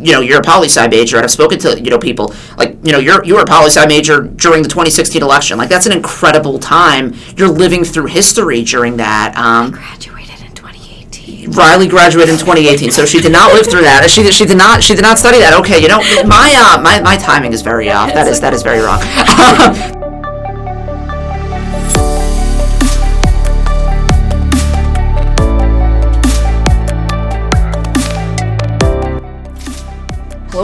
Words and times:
you 0.00 0.12
know, 0.12 0.20
you're 0.20 0.40
a 0.40 0.42
poli 0.42 0.66
sci 0.68 0.86
major, 0.88 1.16
and 1.16 1.24
I've 1.24 1.30
spoken 1.30 1.58
to 1.60 1.80
you 1.80 1.90
know 1.90 1.98
people 1.98 2.34
like 2.56 2.76
you 2.82 2.92
know 2.92 2.98
you're 2.98 3.24
you 3.24 3.34
were 3.34 3.42
a 3.42 3.46
poli 3.46 3.66
sci 3.66 3.84
major 3.86 4.22
during 4.22 4.62
the 4.62 4.68
2016 4.68 5.22
election. 5.22 5.58
Like 5.58 5.68
that's 5.68 5.86
an 5.86 5.92
incredible 5.92 6.58
time. 6.58 7.14
You're 7.36 7.48
living 7.48 7.84
through 7.84 8.06
history 8.06 8.62
during 8.62 8.96
that. 8.96 9.36
Um, 9.36 9.70
Graduated 9.70 10.40
in 10.40 10.54
2018. 10.54 11.50
Riley 11.52 11.88
graduated 11.88 12.30
in 12.34 12.38
2018, 12.38 12.90
so 12.90 13.04
she 13.04 13.20
did 13.20 13.32
not 13.32 13.52
live 13.52 13.66
through 13.66 13.82
that. 13.82 14.08
She, 14.10 14.30
she 14.32 14.46
did 14.46 14.56
not 14.56 14.82
she 14.82 14.94
did 14.94 15.02
not 15.02 15.18
study 15.18 15.38
that. 15.38 15.58
Okay, 15.60 15.80
you 15.80 15.88
know 15.88 15.98
my 16.26 16.54
uh, 16.56 16.80
my, 16.82 17.00
my 17.02 17.16
timing 17.16 17.52
is 17.52 17.62
very 17.62 17.90
off. 17.90 18.10
That 18.20 18.28
is 18.28 18.40
that 18.40 18.52
is 18.52 18.62
very 18.62 18.80
wrong. 18.80 19.00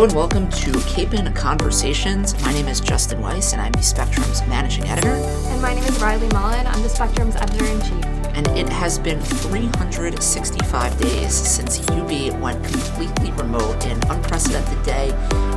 and 0.07 0.15
welcome 0.15 0.49
to 0.51 0.71
Capen 0.83 1.35
Conversations. 1.35 2.41
My 2.43 2.53
name 2.53 2.69
is 2.69 2.81
Justin 2.81 3.21
Weiss, 3.21 3.55
and 3.55 3.61
I'm 3.61 3.73
the 3.73 3.83
Spectrum's 3.83 4.41
managing 4.47 4.85
editor. 4.85 5.15
And 5.15 5.61
my 5.61 5.75
name 5.75 5.83
is 5.83 6.01
Riley 6.01 6.29
Mullen. 6.29 6.65
I'm 6.65 6.81
the 6.85 6.89
Spectrum's 6.89 7.35
editor 7.35 7.65
in 7.65 7.81
chief. 7.81 8.05
And 8.37 8.47
it 8.57 8.69
has 8.69 9.01
been 9.01 9.21
365 9.21 11.01
days 11.01 11.35
since 11.35 11.81
UB 11.91 12.41
went 12.41 12.63
completely 12.63 13.33
remote, 13.33 13.85
in 13.85 13.93
an 13.93 14.03
unprecedented 14.09 14.81
day 14.85 15.09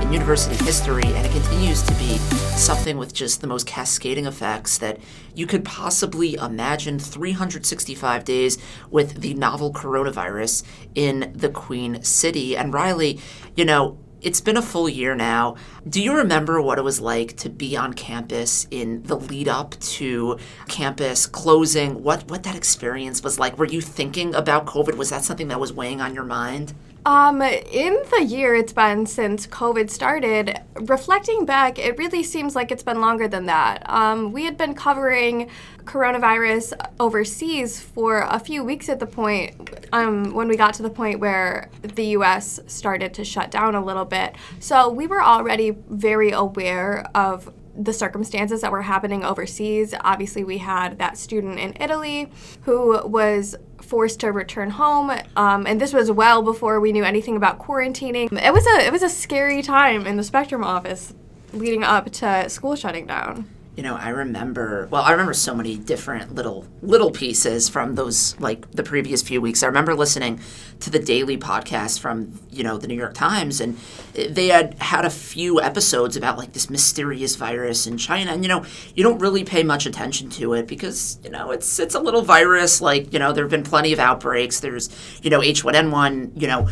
in 0.02 0.12
university 0.12 0.56
history, 0.66 1.06
and 1.06 1.28
it 1.28 1.32
continues 1.32 1.84
to 1.84 1.94
be 1.96 2.18
something 2.58 2.98
with 2.98 3.14
just 3.14 3.42
the 3.42 3.48
most 3.48 3.68
cascading 3.68 4.26
effects 4.26 4.80
that 4.80 5.00
you 5.36 5.46
could 5.46 5.64
possibly 5.64 6.34
imagine. 6.34 6.98
365 6.98 8.26
days 8.26 8.58
with 8.90 9.22
the 9.22 9.36
novel 9.36 9.72
coronavirus 9.72 10.64
in 10.96 11.32
the 11.36 11.50
Queen 11.50 12.02
City. 12.02 12.58
And 12.58 12.74
Riley, 12.74 13.20
you 13.56 13.64
know, 13.64 14.00
it's 14.22 14.42
been 14.42 14.58
a 14.58 14.62
full 14.62 14.90
year 14.90 15.16
now. 15.16 15.56
Do 15.88 16.02
you 16.02 16.14
remember 16.14 16.62
what 16.62 16.78
it 16.78 16.84
was 16.84 17.00
like 17.00 17.38
to 17.38 17.50
be 17.50 17.78
on 17.78 17.94
campus 17.94 18.68
in 18.70 19.04
the 19.04 19.16
lead 19.16 19.48
up 19.48 19.80
to 19.80 20.38
campus 20.68 21.26
closing? 21.26 22.04
What 22.04 22.30
what 22.30 22.44
that 22.44 22.56
experience 22.56 23.24
was 23.24 23.40
like? 23.40 23.58
Were 23.58 23.66
you 23.66 23.82
thinking 23.82 24.36
about 24.36 24.66
COVID? 24.66 24.96
Was 24.96 25.10
that 25.10 25.24
something 25.24 25.48
that 25.48 25.60
was 25.60 25.74
weighing 25.74 26.02
on 26.02 26.14
your 26.14 26.26
mind? 26.26 26.74
Um, 27.06 27.42
in 27.42 27.98
the 28.12 28.24
year 28.24 28.56
it's 28.56 28.74
been 28.74 29.06
since 29.06 29.48
COVID 29.48 29.90
started, 29.90 30.60
reflecting 30.76 31.46
back, 31.46 31.80
it 31.80 31.98
really 31.98 32.24
seems 32.24 32.56
like 32.56 32.72
it's 32.72 32.84
been 32.84 33.00
longer 33.00 33.28
than 33.28 33.46
that. 33.46 33.90
Um, 33.90 34.32
we 34.32 34.44
had 34.44 34.58
been 34.58 34.74
covering 34.74 35.50
coronavirus 35.86 36.74
overseas 37.00 37.82
for 37.82 38.28
a 38.30 38.40
few 38.40 38.64
weeks 38.64 38.90
at 38.90 39.00
the 39.00 39.08
point 39.08 39.88
um, 39.92 40.34
when 40.34 40.48
we 40.48 40.56
got 40.56 40.74
to 40.76 40.84
the 40.84 40.90
point 40.90 41.20
where 41.20 41.70
the 41.82 42.08
US 42.18 42.60
started 42.68 43.14
to 43.16 43.24
shut 43.24 43.50
down 43.50 43.76
a 43.76 43.84
little 43.84 44.06
bit. 44.06 44.36
So 44.60 44.90
we 44.90 45.08
were 45.08 45.24
already 45.24 45.72
very 45.90 46.32
aware 46.32 47.10
of 47.16 47.52
the 47.80 47.94
circumstances 47.94 48.62
that 48.62 48.72
were 48.72 48.82
happening 48.82 49.24
overseas. 49.24 49.94
Obviously, 50.02 50.44
we 50.44 50.58
had 50.58 51.00
that 51.00 51.18
student 51.18 51.60
in 51.60 51.74
Italy 51.80 52.30
who 52.64 53.08
was 53.08 53.56
forced 53.82 54.20
to 54.20 54.32
return 54.32 54.70
home, 54.70 55.12
um, 55.36 55.66
and 55.66 55.80
this 55.80 55.94
was 55.94 56.12
well 56.12 56.42
before 56.42 56.80
we 56.80 56.92
knew 56.92 57.04
anything 57.04 57.38
about 57.38 57.60
quarantining. 57.60 58.32
It 58.32 58.54
was 58.54 58.68
a 58.68 58.86
it 58.86 58.92
was 58.92 59.04
a 59.04 59.10
scary 59.10 59.62
time 59.62 60.06
in 60.06 60.18
the 60.18 60.24
Spectrum 60.24 60.64
office 60.64 61.14
leading 61.54 61.84
up 61.84 62.12
to 62.12 62.48
school 62.50 62.76
shutting 62.76 63.08
down 63.08 63.50
you 63.76 63.84
know 63.84 63.96
i 63.96 64.10
remember 64.10 64.88
well 64.92 65.04
i 65.04 65.12
remember 65.12 65.34
so 65.34 65.54
many 65.56 65.78
different 65.78 66.36
little 66.36 66.66
little 66.82 67.12
pieces 67.12 67.70
from 67.70 67.96
those 67.96 68.40
like 68.40 68.70
the 68.72 68.84
previous 68.84 69.22
few 69.22 69.42
weeks. 69.42 69.64
I 69.64 69.68
remember 69.68 69.96
listening 69.96 70.40
to 70.80 70.90
the 70.90 71.00
daily 71.00 71.38
podcast 71.38 72.00
from 72.00 72.40
you 72.52 72.64
know 72.64 72.78
the 72.78 72.88
new 72.88 72.96
york 72.96 73.14
times 73.14 73.60
and 73.60 73.78
they 74.14 74.48
had 74.48 74.76
had 74.82 75.06
a 75.06 75.10
few 75.10 75.62
episodes 75.62 76.16
about 76.16 76.38
like 76.38 76.54
this 76.54 76.70
mysterious 76.70 77.36
virus 77.36 77.86
in 77.86 77.98
china 77.98 78.32
and 78.32 78.44
you 78.44 78.48
know 78.48 78.66
you 78.96 79.04
don't 79.04 79.20
really 79.20 79.44
pay 79.44 79.62
much 79.64 79.86
attention 79.86 80.30
to 80.30 80.54
it 80.54 80.68
because 80.68 81.20
you 81.24 81.30
know 81.30 81.52
it's 81.52 81.80
it's 81.80 81.96
a 81.96 82.00
little 82.00 82.22
virus 82.22 82.82
like 82.82 83.12
you 83.12 83.20
know 83.20 83.34
there 83.34 83.44
have 83.44 83.52
been 83.52 83.64
plenty 83.64 83.94
of 83.94 84.00
outbreaks. 84.00 84.60
There's 84.60 84.90
you 85.22 85.30
know 85.30 85.40
h1n1 85.40 86.42
you 86.42 86.48
know 86.48 86.68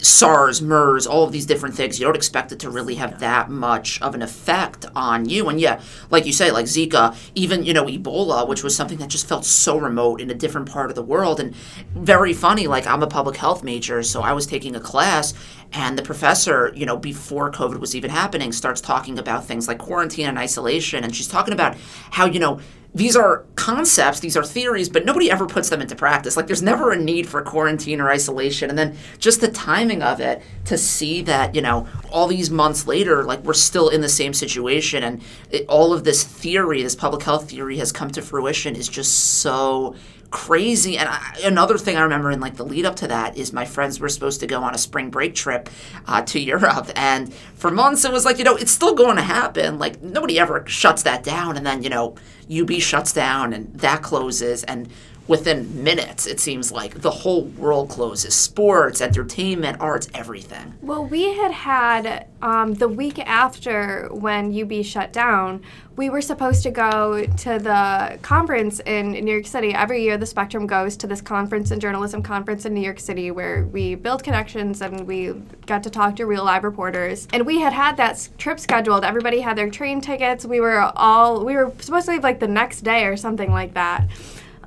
SARS, 0.00 0.62
MERS, 0.62 1.06
all 1.06 1.24
of 1.24 1.32
these 1.32 1.46
different 1.46 1.74
things, 1.74 1.98
you 1.98 2.06
don't 2.06 2.16
expect 2.16 2.52
it 2.52 2.60
to 2.60 2.70
really 2.70 2.94
have 2.96 3.18
that 3.20 3.50
much 3.50 4.00
of 4.00 4.14
an 4.14 4.22
effect 4.22 4.86
on 4.94 5.28
you. 5.28 5.48
And 5.48 5.60
yeah, 5.60 5.80
like 6.10 6.24
you 6.24 6.32
say, 6.38 6.50
like 6.50 6.66
Zika, 6.66 7.16
even, 7.34 7.64
you 7.64 7.74
know, 7.74 7.84
Ebola, 7.84 8.48
which 8.48 8.62
was 8.62 8.74
something 8.74 8.98
that 8.98 9.08
just 9.08 9.26
felt 9.26 9.44
so 9.44 9.76
remote 9.76 10.20
in 10.20 10.30
a 10.30 10.34
different 10.34 10.70
part 10.70 10.88
of 10.90 10.96
the 10.96 11.02
world. 11.02 11.40
And 11.40 11.54
very 11.94 12.32
funny, 12.32 12.66
like 12.66 12.86
I'm 12.86 13.02
a 13.02 13.06
public 13.06 13.36
health 13.36 13.62
major, 13.62 14.02
so 14.02 14.22
I 14.22 14.32
was 14.32 14.46
taking 14.46 14.74
a 14.74 14.80
class 14.80 15.34
and 15.72 15.98
the 15.98 16.02
professor, 16.02 16.72
you 16.74 16.86
know, 16.86 16.96
before 16.96 17.50
COVID 17.50 17.78
was 17.78 17.94
even 17.94 18.10
happening, 18.10 18.52
starts 18.52 18.80
talking 18.80 19.18
about 19.18 19.44
things 19.44 19.68
like 19.68 19.78
quarantine 19.78 20.26
and 20.26 20.38
isolation. 20.38 21.04
And 21.04 21.14
she's 21.14 21.28
talking 21.28 21.52
about 21.52 21.76
how, 22.10 22.24
you 22.24 22.40
know, 22.40 22.60
these 22.94 23.14
are 23.16 23.44
concepts, 23.54 24.20
these 24.20 24.36
are 24.36 24.42
theories, 24.42 24.88
but 24.88 25.04
nobody 25.04 25.30
ever 25.30 25.46
puts 25.46 25.68
them 25.68 25.80
into 25.80 25.94
practice. 25.94 26.36
Like 26.36 26.46
there's 26.46 26.62
never 26.62 26.90
a 26.90 26.98
need 26.98 27.28
for 27.28 27.42
quarantine 27.42 28.00
or 28.00 28.10
isolation. 28.10 28.70
And 28.70 28.78
then 28.78 28.96
just 29.18 29.40
the 29.40 29.48
timing 29.48 30.02
of 30.02 30.20
it 30.20 30.42
to 30.64 30.78
see 30.78 31.20
that, 31.22 31.54
you 31.54 31.60
know, 31.60 31.86
all 32.10 32.26
these 32.26 32.50
months 32.50 32.86
later, 32.86 33.24
like 33.24 33.40
we're 33.44 33.52
still 33.52 33.90
in 33.90 34.00
the 34.00 34.08
same 34.08 34.32
situation 34.32 35.02
and 35.02 35.22
it, 35.50 35.66
all 35.68 35.92
of 35.92 36.04
this 36.04 36.24
theory, 36.24 36.82
this 36.82 36.94
public 36.94 37.22
health 37.22 37.50
theory 37.50 37.76
has 37.76 37.92
come 37.92 38.10
to 38.10 38.22
fruition 38.22 38.74
is 38.74 38.88
just 38.88 39.40
so 39.40 39.94
crazy. 40.30 40.98
And 40.98 41.08
I, 41.08 41.38
another 41.44 41.78
thing 41.78 41.96
I 41.96 42.02
remember 42.02 42.30
in 42.30 42.40
like 42.40 42.56
the 42.56 42.64
lead 42.64 42.84
up 42.84 42.96
to 42.96 43.08
that 43.08 43.36
is 43.36 43.52
my 43.52 43.64
friends 43.64 44.00
were 44.00 44.08
supposed 44.08 44.40
to 44.40 44.46
go 44.46 44.62
on 44.62 44.74
a 44.74 44.78
spring 44.78 45.10
break 45.10 45.34
trip 45.34 45.68
uh, 46.06 46.22
to 46.22 46.40
Europe, 46.40 46.90
and 46.96 47.32
for 47.54 47.70
months 47.70 48.04
it 48.04 48.12
was 48.12 48.24
like 48.24 48.38
you 48.38 48.44
know 48.44 48.56
it's 48.56 48.72
still 48.72 48.94
going 48.94 49.16
to 49.16 49.22
happen. 49.22 49.78
Like 49.78 50.02
nobody 50.02 50.38
ever 50.38 50.64
shuts 50.66 51.02
that 51.04 51.22
down, 51.22 51.56
and 51.56 51.66
then 51.66 51.82
you 51.82 51.90
know 51.90 52.16
UB 52.50 52.72
shuts 52.72 53.12
down 53.12 53.52
and 53.52 53.72
that 53.74 54.02
closes, 54.02 54.64
and 54.64 54.88
within 55.28 55.84
minutes, 55.84 56.26
it 56.26 56.40
seems 56.40 56.72
like 56.72 57.02
the 57.02 57.10
whole 57.10 57.42
world 57.44 57.90
closes 57.90 58.34
sports, 58.34 59.00
entertainment, 59.00 59.76
arts, 59.78 60.08
everything. 60.14 60.74
Well, 60.80 61.04
we 61.04 61.34
had 61.34 61.52
had 61.52 62.26
um, 62.40 62.74
the 62.74 62.88
week 62.88 63.18
after 63.18 64.08
when 64.10 64.58
UB 64.58 64.82
shut 64.84 65.12
down, 65.12 65.62
we 65.96 66.08
were 66.08 66.22
supposed 66.22 66.62
to 66.62 66.70
go 66.70 67.26
to 67.26 67.58
the 67.58 68.18
conference 68.22 68.80
in 68.80 69.12
New 69.12 69.32
York 69.32 69.46
City. 69.46 69.74
Every 69.74 70.02
year, 70.02 70.16
the 70.16 70.26
Spectrum 70.26 70.66
goes 70.66 70.96
to 70.98 71.08
this 71.08 71.20
conference 71.20 71.72
and 71.72 71.80
journalism 71.80 72.22
conference 72.22 72.64
in 72.64 72.72
New 72.72 72.80
York 72.80 73.00
City 73.00 73.30
where 73.32 73.64
we 73.66 73.96
build 73.96 74.22
connections 74.22 74.80
and 74.80 75.06
we 75.06 75.34
get 75.66 75.82
to 75.82 75.90
talk 75.90 76.16
to 76.16 76.26
real 76.26 76.44
live 76.44 76.62
reporters. 76.62 77.26
And 77.32 77.44
we 77.44 77.60
had 77.60 77.72
had 77.72 77.96
that 77.96 78.28
trip 78.38 78.60
scheduled. 78.60 79.04
Everybody 79.04 79.40
had 79.40 79.58
their 79.58 79.70
train 79.70 80.00
tickets. 80.00 80.46
We 80.46 80.60
were 80.60 80.78
all, 80.78 81.44
we 81.44 81.54
were 81.54 81.72
supposed 81.80 82.06
to 82.06 82.12
leave 82.12 82.22
like 82.22 82.38
the 82.38 82.48
next 82.48 82.82
day 82.82 83.04
or 83.06 83.16
something 83.16 83.50
like 83.50 83.74
that. 83.74 84.08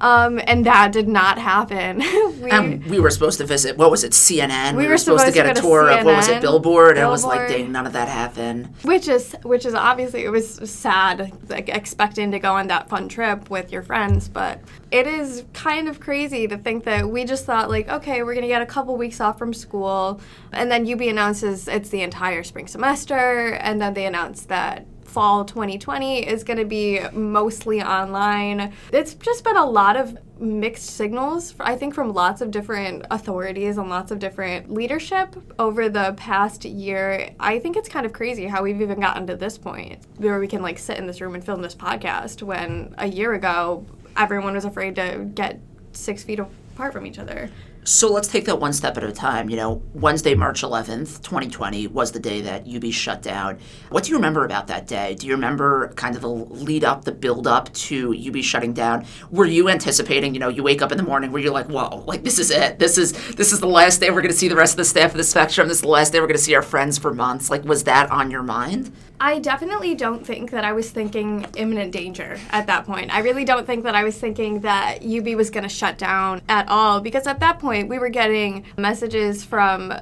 Um, 0.01 0.41
and 0.47 0.65
that 0.65 0.91
did 0.91 1.07
not 1.07 1.37
happen. 1.37 1.99
we, 2.41 2.49
um, 2.49 2.81
we 2.89 2.99
were 2.99 3.11
supposed 3.11 3.37
to 3.37 3.45
visit. 3.45 3.77
What 3.77 3.91
was 3.91 4.03
it? 4.03 4.11
CNN. 4.13 4.75
We, 4.75 4.83
we 4.83 4.89
were, 4.89 4.97
supposed, 4.97 5.21
supposed 5.21 5.37
to 5.37 5.43
get 5.43 5.55
to 5.55 5.59
a 5.59 5.63
tour 5.63 5.91
of 5.91 6.03
what 6.03 6.15
was 6.15 6.27
it? 6.27 6.41
Billboard. 6.41 6.63
Billboard. 6.63 6.97
And 6.97 7.05
it 7.05 7.09
was 7.09 7.23
like, 7.23 7.47
dang, 7.47 7.71
none 7.71 7.85
of 7.85 7.93
that 7.93 8.07
happened. 8.07 8.73
Which 8.81 9.07
is, 9.07 9.35
which 9.43 9.63
is 9.65 9.75
obviously 9.75 10.25
it 10.25 10.29
was 10.29 10.55
sad, 10.69 11.31
like 11.49 11.69
expecting 11.69 12.31
to 12.31 12.39
go 12.39 12.53
on 12.53 12.67
that 12.67 12.89
fun 12.89 13.07
trip 13.07 13.51
with 13.51 13.71
your 13.71 13.83
friends, 13.83 14.27
but 14.27 14.59
it 14.89 15.05
is 15.05 15.45
kind 15.53 15.87
of 15.87 15.99
crazy 15.99 16.47
to 16.47 16.57
think 16.57 16.83
that 16.85 17.07
we 17.07 17.23
just 17.23 17.45
thought 17.45 17.69
like, 17.69 17.87
okay, 17.87 18.23
we're 18.23 18.33
gonna 18.33 18.47
get 18.47 18.63
a 18.63 18.65
couple 18.65 18.97
weeks 18.97 19.21
off 19.21 19.37
from 19.37 19.53
school, 19.53 20.19
and 20.51 20.71
then 20.71 20.91
UB 20.91 21.01
announces 21.01 21.67
it's 21.67 21.89
the 21.89 22.01
entire 22.01 22.43
spring 22.43 22.67
semester, 22.67 23.53
and 23.61 23.79
then 23.79 23.93
they 23.93 24.05
announce 24.07 24.45
that 24.45 24.85
fall 25.11 25.43
2020 25.45 26.25
is 26.25 26.43
going 26.43 26.57
to 26.57 26.65
be 26.65 27.01
mostly 27.11 27.81
online. 27.81 28.73
It's 28.93 29.13
just 29.13 29.43
been 29.43 29.57
a 29.57 29.65
lot 29.65 29.97
of 29.97 30.17
mixed 30.39 30.91
signals, 30.91 31.53
I 31.59 31.75
think, 31.75 31.93
from 31.93 32.13
lots 32.13 32.41
of 32.41 32.49
different 32.49 33.05
authorities 33.11 33.77
and 33.77 33.89
lots 33.89 34.11
of 34.11 34.19
different 34.19 34.71
leadership 34.71 35.35
over 35.59 35.89
the 35.89 36.13
past 36.17 36.65
year. 36.65 37.35
I 37.39 37.59
think 37.59 37.75
it's 37.75 37.89
kind 37.89 38.05
of 38.05 38.13
crazy 38.13 38.47
how 38.47 38.63
we've 38.63 38.81
even 38.81 38.99
gotten 38.99 39.27
to 39.27 39.35
this 39.35 39.57
point 39.57 39.99
where 40.17 40.39
we 40.39 40.47
can 40.47 40.61
like 40.61 40.79
sit 40.79 40.97
in 40.97 41.07
this 41.07 41.21
room 41.21 41.35
and 41.35 41.45
film 41.45 41.61
this 41.61 41.75
podcast 41.75 42.41
when 42.41 42.95
a 42.97 43.07
year 43.07 43.33
ago 43.33 43.85
everyone 44.17 44.53
was 44.53 44.65
afraid 44.65 44.95
to 44.95 45.29
get 45.35 45.59
six 45.93 46.23
feet 46.23 46.39
apart 46.39 46.93
from 46.93 47.05
each 47.05 47.19
other. 47.19 47.49
So 47.83 48.11
let's 48.11 48.27
take 48.27 48.45
that 48.45 48.59
one 48.59 48.73
step 48.73 48.95
at 48.97 49.03
a 49.03 49.11
time. 49.11 49.49
You 49.49 49.57
know, 49.57 49.81
Wednesday, 49.95 50.35
March 50.35 50.61
11th, 50.61 51.23
2020 51.23 51.87
was 51.87 52.11
the 52.11 52.19
day 52.19 52.41
that 52.41 52.67
UB 52.67 52.91
shut 52.91 53.23
down. 53.23 53.57
What 53.89 54.03
do 54.03 54.11
you 54.11 54.17
remember 54.17 54.45
about 54.45 54.67
that 54.67 54.85
day? 54.85 55.15
Do 55.15 55.25
you 55.25 55.33
remember 55.33 55.87
kind 55.95 56.15
of 56.15 56.21
the 56.21 56.29
lead 56.29 56.83
up, 56.83 57.05
the 57.05 57.11
build 57.11 57.47
up 57.47 57.73
to 57.73 58.13
UB 58.13 58.37
shutting 58.43 58.73
down? 58.73 59.05
Were 59.31 59.47
you 59.47 59.67
anticipating, 59.67 60.35
you 60.35 60.39
know, 60.39 60.49
you 60.49 60.61
wake 60.61 60.83
up 60.83 60.91
in 60.91 60.97
the 60.99 61.03
morning 61.03 61.31
where 61.31 61.41
you're 61.41 61.53
like, 61.53 61.69
whoa, 61.69 62.03
like 62.05 62.23
this 62.23 62.37
is 62.37 62.51
it. 62.51 62.77
This 62.77 62.99
is 62.99 63.13
this 63.35 63.51
is 63.51 63.59
the 63.59 63.67
last 63.67 63.99
day 63.99 64.11
we're 64.11 64.21
going 64.21 64.31
to 64.31 64.37
see 64.37 64.47
the 64.47 64.55
rest 64.55 64.73
of 64.73 64.77
the 64.77 64.85
staff 64.85 65.11
of 65.11 65.17
the 65.17 65.23
spectrum. 65.23 65.67
This 65.67 65.77
is 65.77 65.81
the 65.81 65.87
last 65.87 66.13
day 66.13 66.19
we're 66.19 66.27
going 66.27 66.37
to 66.37 66.43
see 66.43 66.53
our 66.53 66.61
friends 66.61 66.99
for 66.99 67.11
months. 67.11 67.49
Like 67.49 67.63
was 67.63 67.85
that 67.85 68.11
on 68.11 68.29
your 68.29 68.43
mind? 68.43 68.91
I 69.23 69.37
definitely 69.37 69.93
don't 69.93 70.25
think 70.25 70.49
that 70.49 70.65
I 70.65 70.73
was 70.73 70.89
thinking 70.89 71.45
imminent 71.55 71.91
danger 71.91 72.39
at 72.49 72.65
that 72.65 72.87
point. 72.87 73.13
I 73.13 73.19
really 73.19 73.45
don't 73.45 73.67
think 73.67 73.83
that 73.83 73.93
I 73.93 74.03
was 74.03 74.17
thinking 74.17 74.61
that 74.61 75.05
UB 75.05 75.35
was 75.35 75.51
going 75.51 75.61
to 75.61 75.69
shut 75.69 75.99
down 75.99 76.41
at 76.49 76.67
all 76.67 77.01
because 77.01 77.27
at 77.27 77.39
that 77.39 77.59
point 77.59 77.70
we 77.71 77.99
were 77.99 78.09
getting 78.09 78.65
messages 78.77 79.43
from 79.43 79.93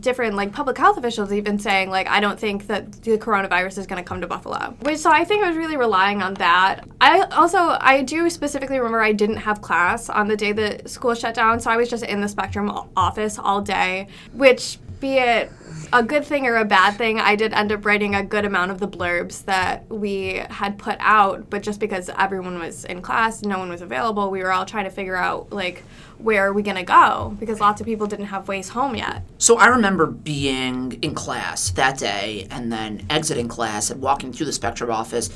different 0.00 0.34
like 0.34 0.52
public 0.52 0.76
health 0.76 0.98
officials 0.98 1.32
even 1.32 1.58
saying 1.58 1.90
like 1.90 2.08
I 2.08 2.20
don't 2.20 2.38
think 2.38 2.66
that 2.66 2.92
the 3.02 3.18
coronavirus 3.18 3.78
is 3.78 3.86
going 3.86 4.02
to 4.02 4.06
come 4.06 4.20
to 4.20 4.26
Buffalo. 4.26 4.76
Which 4.80 4.98
so 4.98 5.10
I 5.10 5.24
think 5.24 5.44
I 5.44 5.48
was 5.48 5.56
really 5.56 5.76
relying 5.76 6.22
on 6.22 6.34
that. 6.34 6.86
I 7.00 7.20
also 7.20 7.76
I 7.80 8.02
do 8.02 8.28
specifically 8.30 8.78
remember 8.78 9.00
I 9.00 9.12
didn't 9.12 9.36
have 9.36 9.62
class 9.62 10.08
on 10.08 10.28
the 10.28 10.36
day 10.36 10.52
that 10.52 10.88
school 10.88 11.14
shut 11.14 11.34
down, 11.34 11.60
so 11.60 11.70
I 11.70 11.76
was 11.76 11.88
just 11.88 12.04
in 12.04 12.20
the 12.20 12.28
Spectrum 12.28 12.70
office 12.96 13.38
all 13.38 13.60
day, 13.60 14.08
which 14.32 14.78
be 15.00 15.18
it 15.18 15.50
a 15.92 16.02
good 16.02 16.24
thing 16.24 16.46
or 16.46 16.56
a 16.56 16.64
bad 16.64 16.96
thing, 16.96 17.20
I 17.20 17.36
did 17.36 17.52
end 17.52 17.72
up 17.72 17.84
writing 17.84 18.14
a 18.14 18.22
good 18.22 18.44
amount 18.44 18.70
of 18.70 18.80
the 18.80 18.88
blurbs 18.88 19.44
that 19.44 19.88
we 19.88 20.42
had 20.50 20.78
put 20.78 20.96
out, 20.98 21.48
but 21.50 21.62
just 21.62 21.80
because 21.80 22.10
everyone 22.18 22.58
was 22.58 22.84
in 22.84 23.00
class, 23.00 23.42
no 23.42 23.58
one 23.58 23.68
was 23.68 23.80
available, 23.80 24.30
we 24.30 24.42
were 24.42 24.52
all 24.52 24.64
trying 24.64 24.84
to 24.84 24.90
figure 24.90 25.16
out 25.16 25.52
like 25.52 25.84
where 26.18 26.46
are 26.46 26.52
we 26.52 26.62
going 26.62 26.76
to 26.76 26.82
go 26.82 27.36
because 27.38 27.60
lots 27.60 27.80
of 27.80 27.86
people 27.86 28.06
didn't 28.06 28.26
have 28.26 28.48
ways 28.48 28.70
home 28.70 28.96
yet. 28.96 29.22
So 29.38 29.56
I 29.56 29.66
remember 29.66 30.06
being 30.06 30.98
in 31.02 31.14
class 31.14 31.70
that 31.70 31.98
day 31.98 32.46
and 32.50 32.72
then 32.72 33.06
exiting 33.08 33.48
class 33.48 33.90
and 33.90 34.00
walking 34.00 34.32
through 34.32 34.46
the 34.46 34.52
Spectrum 34.52 34.90
office 34.90 35.30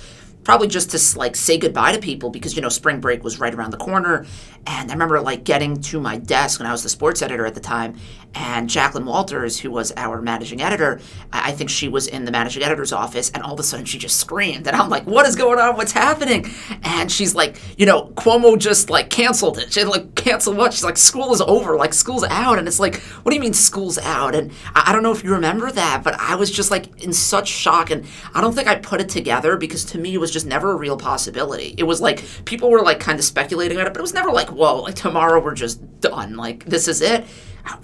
probably 0.44 0.68
just 0.68 0.90
to 0.90 1.18
like 1.18 1.36
say 1.36 1.58
goodbye 1.58 1.92
to 1.92 1.98
people 1.98 2.30
because 2.30 2.56
you 2.56 2.62
know 2.62 2.68
spring 2.68 3.00
break 3.00 3.22
was 3.22 3.38
right 3.38 3.54
around 3.54 3.70
the 3.70 3.76
corner. 3.76 4.26
And 4.64 4.90
i 4.90 4.94
remember 4.94 5.20
like 5.20 5.42
getting 5.42 5.80
to 5.82 6.00
my 6.00 6.18
desk 6.18 6.60
when 6.60 6.68
i 6.68 6.72
was 6.72 6.84
the 6.84 6.88
sports 6.88 7.20
editor 7.20 7.44
at 7.46 7.54
the 7.54 7.60
time 7.60 7.96
and 8.34 8.70
jacqueline 8.70 9.04
walters 9.04 9.58
who 9.58 9.72
was 9.72 9.92
our 9.96 10.22
managing 10.22 10.62
editor 10.62 11.00
i 11.32 11.50
think 11.50 11.68
she 11.68 11.88
was 11.88 12.06
in 12.06 12.24
the 12.24 12.30
managing 12.30 12.62
editor's 12.62 12.92
office 12.92 13.28
and 13.30 13.42
all 13.42 13.54
of 13.54 13.58
a 13.58 13.62
sudden 13.64 13.84
she 13.84 13.98
just 13.98 14.20
screamed 14.20 14.68
and 14.68 14.76
i'm 14.76 14.88
like 14.88 15.04
what 15.04 15.26
is 15.26 15.34
going 15.36 15.58
on? 15.58 15.76
What's 15.76 15.92
happening? 15.92 16.46
And 16.82 17.10
she's 17.10 17.34
like 17.34 17.56
you 17.76 17.86
know 17.86 18.12
cuomo 18.14 18.58
just 18.58 18.88
like 18.88 19.10
canceled 19.10 19.58
it. 19.58 19.72
She 19.72 19.84
like 19.84 20.14
canceled 20.14 20.56
what? 20.56 20.72
She's 20.72 20.84
like 20.84 20.96
school 20.96 21.32
is 21.32 21.40
over. 21.40 21.76
Like 21.76 21.92
school's 21.92 22.24
out. 22.24 22.58
And 22.58 22.66
it's 22.66 22.80
like 22.80 22.96
what 22.96 23.30
do 23.30 23.34
you 23.34 23.40
mean 23.40 23.52
school's 23.52 23.98
out? 23.98 24.34
And 24.34 24.52
I, 24.74 24.84
I 24.86 24.92
don't 24.92 25.02
know 25.02 25.12
if 25.12 25.22
you 25.24 25.32
remember 25.32 25.70
that 25.70 26.02
but 26.02 26.14
i 26.18 26.34
was 26.34 26.50
just 26.50 26.70
like 26.70 27.02
in 27.02 27.12
such 27.12 27.48
shock 27.48 27.90
and 27.90 28.04
i 28.34 28.40
don't 28.40 28.54
think 28.54 28.68
i 28.68 28.74
put 28.74 29.00
it 29.00 29.08
together 29.08 29.56
because 29.56 29.84
to 29.84 29.98
me 29.98 30.14
it 30.14 30.18
was 30.18 30.30
just 30.32 30.46
never 30.46 30.72
a 30.72 30.76
real 30.76 30.96
possibility. 30.96 31.74
It 31.78 31.84
was 31.84 32.00
like 32.00 32.24
people 32.44 32.70
were 32.70 32.82
like 32.82 33.00
kind 33.00 33.18
of 33.18 33.24
speculating 33.24 33.78
on 33.78 33.86
it, 33.86 33.90
but 33.90 33.98
it 33.98 34.02
was 34.02 34.14
never 34.14 34.30
like, 34.30 34.50
whoa, 34.50 34.82
like 34.82 34.94
tomorrow 34.94 35.40
we're 35.40 35.54
just 35.54 36.00
done. 36.00 36.36
Like 36.36 36.64
this 36.64 36.88
is 36.88 37.00
it. 37.00 37.24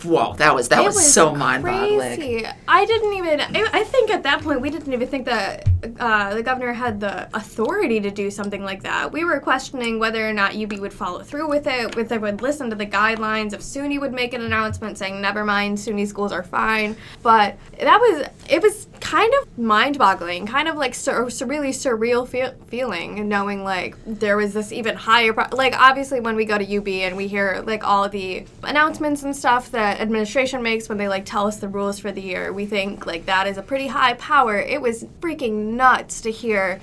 Whoa, 0.02 0.34
that 0.34 0.54
was 0.54 0.68
that 0.70 0.84
was, 0.84 0.96
was, 0.96 1.14
so 1.14 1.32
mind-boggling. 1.32 2.46
I 2.66 2.84
didn't 2.84 3.12
even. 3.14 3.40
I 3.40 3.84
think 3.84 4.10
at 4.10 4.24
that 4.24 4.42
point 4.42 4.60
we 4.60 4.70
didn't 4.70 4.92
even 4.92 5.06
think 5.06 5.24
that 5.26 5.68
uh, 6.00 6.34
the 6.34 6.42
governor 6.42 6.72
had 6.72 6.98
the 6.98 7.28
authority 7.36 8.00
to 8.00 8.10
do 8.10 8.28
something 8.28 8.64
like 8.64 8.82
that. 8.82 9.12
We 9.12 9.24
were 9.24 9.38
questioning 9.38 10.00
whether 10.00 10.28
or 10.28 10.32
not 10.32 10.56
UB 10.56 10.72
would 10.80 10.92
follow 10.92 11.22
through 11.22 11.48
with 11.48 11.68
it, 11.68 11.96
if 11.96 12.08
they 12.08 12.18
would 12.18 12.42
listen 12.42 12.70
to 12.70 12.76
the 12.76 12.86
guidelines, 12.86 13.52
if 13.52 13.60
SUNY 13.60 14.00
would 14.00 14.12
make 14.12 14.34
an 14.34 14.42
announcement 14.42 14.98
saying, 14.98 15.20
"Never 15.20 15.44
mind, 15.44 15.78
SUNY 15.78 16.08
schools 16.08 16.32
are 16.32 16.42
fine." 16.42 16.96
But 17.22 17.56
that 17.80 18.00
was 18.00 18.26
it 18.50 18.60
was 18.60 18.87
kind 19.00 19.32
of 19.40 19.58
mind-boggling, 19.58 20.46
kind 20.46 20.68
of 20.68 20.76
like 20.76 20.94
sur- 20.94 21.28
really 21.46 21.70
surreal 21.70 22.26
feel- 22.26 22.54
feeling, 22.66 23.28
knowing 23.28 23.64
like 23.64 23.96
there 24.06 24.36
was 24.36 24.54
this 24.54 24.72
even 24.72 24.96
higher. 24.96 25.32
Pro- 25.32 25.46
like 25.52 25.74
obviously 25.78 26.20
when 26.20 26.36
we 26.36 26.44
go 26.44 26.58
to 26.58 26.76
UB 26.76 26.88
and 26.88 27.16
we 27.16 27.28
hear 27.28 27.62
like 27.66 27.84
all 27.84 28.08
the 28.08 28.44
announcements 28.62 29.22
and 29.22 29.34
stuff 29.34 29.70
that 29.72 30.00
administration 30.00 30.62
makes 30.62 30.88
when 30.88 30.98
they 30.98 31.08
like 31.08 31.24
tell 31.24 31.46
us 31.46 31.56
the 31.56 31.68
rules 31.68 31.98
for 31.98 32.12
the 32.12 32.20
year. 32.22 32.52
We 32.52 32.66
think 32.66 33.06
like 33.06 33.26
that 33.26 33.46
is 33.46 33.58
a 33.58 33.62
pretty 33.62 33.86
high 33.86 34.14
power. 34.14 34.58
It 34.58 34.80
was 34.80 35.04
freaking 35.20 35.74
nuts 35.74 36.20
to 36.22 36.30
hear 36.30 36.80